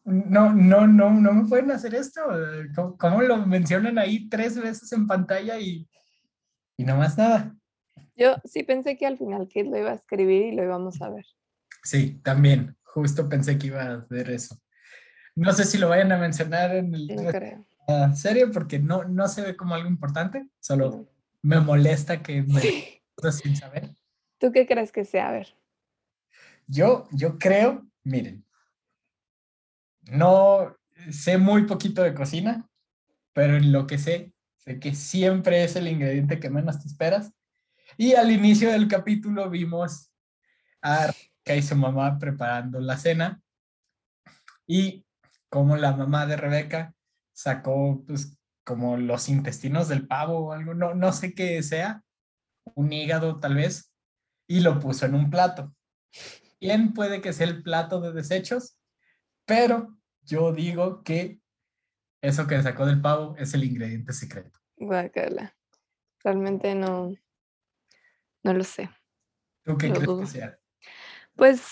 no, 0.04 0.52
no, 0.52 0.86
no, 0.86 1.10
no 1.12 1.32
me 1.32 1.48
pueden 1.48 1.72
hacer 1.72 1.96
esto. 1.96 2.20
¿Cómo, 2.76 2.96
cómo 2.96 3.22
lo 3.22 3.44
mencionan 3.44 3.98
ahí 3.98 4.28
tres 4.28 4.56
veces 4.56 4.92
en 4.92 5.08
pantalla 5.08 5.58
y, 5.58 5.88
y 6.76 6.84
no 6.84 6.96
más 6.96 7.18
nada? 7.18 7.57
Yo 8.18 8.36
sí 8.44 8.64
pensé 8.64 8.96
que 8.96 9.06
al 9.06 9.16
final 9.16 9.46
Kit 9.46 9.66
lo 9.66 9.78
iba 9.78 9.92
a 9.92 9.94
escribir 9.94 10.52
y 10.52 10.56
lo 10.56 10.64
íbamos 10.64 11.00
a 11.00 11.08
ver. 11.08 11.24
Sí, 11.84 12.20
también. 12.24 12.76
Justo 12.82 13.28
pensé 13.28 13.56
que 13.58 13.68
iba 13.68 13.82
a 13.82 13.94
hacer 13.98 14.30
eso. 14.30 14.60
No 15.36 15.52
sé 15.52 15.64
si 15.64 15.78
lo 15.78 15.88
vayan 15.88 16.10
a 16.10 16.18
mencionar 16.18 16.74
en 16.74 16.92
el 16.92 17.06
No 17.06 17.30
creo. 17.30 17.64
la 17.86 18.12
serie 18.16 18.48
porque 18.48 18.80
no, 18.80 19.04
no 19.04 19.28
se 19.28 19.42
ve 19.42 19.56
como 19.56 19.76
algo 19.76 19.88
importante. 19.88 20.48
Solo 20.58 20.90
no. 20.90 21.08
me 21.42 21.60
molesta 21.60 22.20
que 22.20 22.42
me 22.42 22.60
sin 23.30 23.54
saber. 23.54 23.90
¿Tú 24.38 24.50
qué 24.50 24.66
crees 24.66 24.90
que 24.90 25.04
sea? 25.04 25.28
A 25.28 25.32
ver. 25.32 25.54
Yo, 26.66 27.06
yo 27.12 27.38
creo, 27.38 27.86
miren, 28.02 28.44
no 30.10 30.76
sé 31.10 31.38
muy 31.38 31.66
poquito 31.66 32.02
de 32.02 32.14
cocina, 32.14 32.68
pero 33.32 33.56
en 33.56 33.70
lo 33.70 33.86
que 33.86 33.98
sé, 33.98 34.34
sé 34.56 34.80
que 34.80 34.94
siempre 34.94 35.62
es 35.62 35.76
el 35.76 35.86
ingrediente 35.86 36.40
que 36.40 36.50
menos 36.50 36.80
te 36.80 36.88
esperas. 36.88 37.32
Y 37.96 38.14
al 38.14 38.30
inicio 38.30 38.70
del 38.70 38.88
capítulo 38.88 39.48
vimos 39.48 40.12
a 40.82 41.06
Rebeca 41.06 41.56
y 41.56 41.62
su 41.62 41.76
mamá 41.76 42.18
preparando 42.18 42.80
la 42.80 42.96
cena 42.96 43.42
y 44.66 45.04
como 45.48 45.76
la 45.76 45.96
mamá 45.96 46.26
de 46.26 46.36
Rebeca 46.36 46.94
sacó 47.32 48.04
pues 48.06 48.38
como 48.64 48.98
los 48.98 49.30
intestinos 49.30 49.88
del 49.88 50.06
pavo 50.06 50.38
o 50.38 50.52
algo, 50.52 50.74
no, 50.74 50.94
no 50.94 51.12
sé 51.12 51.34
qué 51.34 51.62
sea, 51.62 52.04
un 52.74 52.92
hígado 52.92 53.40
tal 53.40 53.54
vez, 53.54 53.94
y 54.46 54.60
lo 54.60 54.78
puso 54.78 55.06
en 55.06 55.14
un 55.14 55.30
plato. 55.30 55.74
Bien 56.60 56.92
puede 56.92 57.22
que 57.22 57.32
sea 57.32 57.46
el 57.46 57.62
plato 57.62 58.00
de 58.02 58.12
desechos, 58.12 58.78
pero 59.46 59.96
yo 60.20 60.52
digo 60.52 61.02
que 61.02 61.40
eso 62.20 62.46
que 62.46 62.62
sacó 62.62 62.84
del 62.84 63.00
pavo 63.00 63.36
es 63.38 63.54
el 63.54 63.64
ingrediente 63.64 64.12
secreto. 64.12 64.58
Guácala. 64.76 65.56
Realmente 66.22 66.74
no, 66.74 67.14
no 68.42 68.54
lo 68.54 68.64
sé. 68.64 68.90
¿Tú 69.62 69.76
qué 69.76 69.88
Lo 69.88 69.94
crees 69.94 70.06
dudo. 70.06 70.20
que 70.20 70.26
sea? 70.26 70.58
Pues 71.36 71.62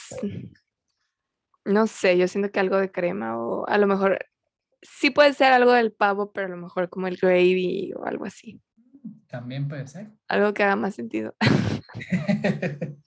no 1.65 1.87
sé, 1.87 2.17
yo 2.17 2.29
siento 2.29 2.51
que 2.51 2.61
algo 2.61 2.77
de 2.79 2.93
crema 2.93 3.39
o 3.39 3.67
a 3.69 3.79
lo 3.79 3.87
mejor 3.87 4.25
sí 4.83 5.11
puede 5.11 5.33
ser 5.33 5.53
algo 5.53 5.73
del 5.73 5.93
pavo, 5.93 6.33
pero 6.33 6.47
a 6.47 6.51
lo 6.51 6.57
mejor 6.57 6.89
como 6.89 7.09
el 7.09 7.17
gravy 7.17 7.93
o 7.97 8.05
algo 8.05 8.25
así. 8.25 8.61
También 9.27 9.67
puede 9.69 9.87
ser. 9.89 10.13
Algo 10.29 10.55
que 10.55 10.63
haga 10.63 10.77
más 10.77 10.95
sentido. 10.95 11.35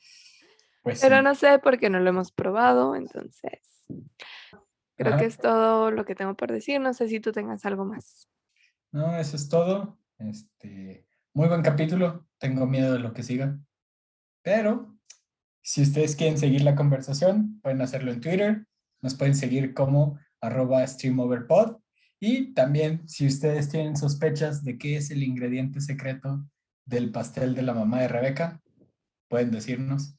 pues 0.83 1.01
Pero 1.01 1.17
sí. 1.17 1.23
no 1.23 1.35
sé 1.35 1.59
porque 1.59 1.89
no 1.89 1.99
lo 1.99 2.09
hemos 2.09 2.31
probado, 2.31 2.95
entonces 2.95 3.85
creo 4.95 5.17
que 5.17 5.25
es 5.25 5.37
todo 5.37 5.91
lo 5.91 6.03
que 6.05 6.15
tengo 6.15 6.35
por 6.35 6.51
decir. 6.51 6.81
No 6.81 6.93
sé 6.93 7.07
si 7.07 7.19
tú 7.19 7.31
tengas 7.31 7.65
algo 7.65 7.85
más. 7.85 8.29
No, 8.91 9.15
eso 9.17 9.35
es 9.35 9.47
todo. 9.47 9.97
Este, 10.17 11.07
muy 11.39 11.47
buen 11.47 11.61
capítulo. 11.61 12.27
Tengo 12.37 12.67
miedo 12.67 12.91
de 12.91 12.99
lo 12.99 13.13
que 13.13 13.23
siga. 13.23 13.57
Pero 14.43 14.99
si 15.61 15.83
ustedes 15.83 16.17
quieren 16.17 16.37
seguir 16.37 16.63
la 16.63 16.75
conversación, 16.75 17.61
pueden 17.61 17.81
hacerlo 17.81 18.11
en 18.11 18.19
Twitter. 18.19 18.65
Nos 19.01 19.15
pueden 19.15 19.35
seguir 19.35 19.73
como 19.73 20.19
arroba 20.41 20.85
streamoverpod. 20.85 21.77
Y 22.19 22.53
también 22.53 23.07
si 23.07 23.25
ustedes 23.25 23.69
tienen 23.69 23.95
sospechas 23.95 24.65
de 24.65 24.77
qué 24.77 24.97
es 24.97 25.11
el 25.11 25.23
ingrediente 25.23 25.79
secreto 25.79 26.45
del 26.85 27.09
pastel 27.09 27.55
de 27.55 27.61
la 27.61 27.73
mamá 27.73 28.01
de 28.01 28.09
Rebeca, 28.09 28.59
pueden 29.29 29.49
decirnos. 29.49 30.17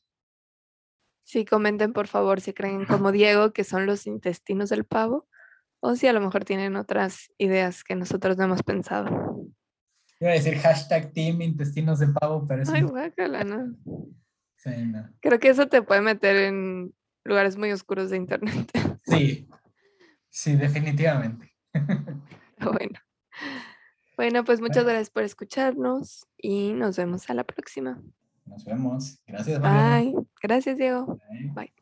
Sí, 1.25 1.45
comenten 1.45 1.93
por 1.93 2.07
favor 2.07 2.41
si 2.41 2.55
creen 2.55 2.87
como 2.87 3.13
Diego 3.13 3.53
que 3.53 3.65
son 3.65 3.85
los 3.85 4.07
intestinos 4.07 4.71
del 4.71 4.87
pavo 4.87 5.29
o 5.81 5.97
si 5.97 6.07
a 6.07 6.15
lo 6.15 6.23
mejor 6.23 6.47
tienen 6.47 6.77
otras 6.77 7.31
ideas 7.37 7.85
que 7.85 7.95
nosotros 7.95 8.39
no 8.39 8.45
hemos 8.45 8.63
pensado. 8.63 9.51
Iba 10.21 10.31
a 10.31 10.35
decir 10.35 10.59
hashtag 10.59 11.13
team 11.13 11.41
intestinos 11.41 11.99
de 11.99 12.09
pavo, 12.09 12.45
pero 12.47 12.63
eso 12.63 12.73
Ay, 12.75 12.83
guácala, 12.83 13.43
no. 13.43 13.75
sí, 14.57 14.71
no. 14.87 15.09
Creo 15.21 15.41
que 15.41 15.49
eso 15.49 15.67
te 15.67 15.83
puede 15.83 16.03
meter 16.03 16.37
en 16.37 16.95
lugares 17.25 17.57
muy 17.57 17.73
oscuros 17.73 18.11
de 18.11 18.17
internet. 18.17 18.71
Sí, 19.03 19.49
sí, 20.29 20.57
definitivamente. 20.57 21.53
Bueno. 22.63 23.01
Bueno, 24.19 24.45
pues 24.45 24.61
muchas 24.61 24.85
gracias 24.85 25.09
por 25.09 25.23
escucharnos 25.23 26.27
y 26.37 26.75
nos 26.75 26.99
vemos 26.99 27.31
a 27.31 27.35
la 27.35 27.45
próxima. 27.45 28.03
Nos 28.45 28.67
vemos. 28.67 29.23
Gracias, 29.27 29.59
Mariana. 29.59 29.99
Bye. 29.99 30.27
Gracias, 30.43 30.77
Diego. 30.77 31.19
Bye. 31.31 31.51
Bye. 31.55 31.80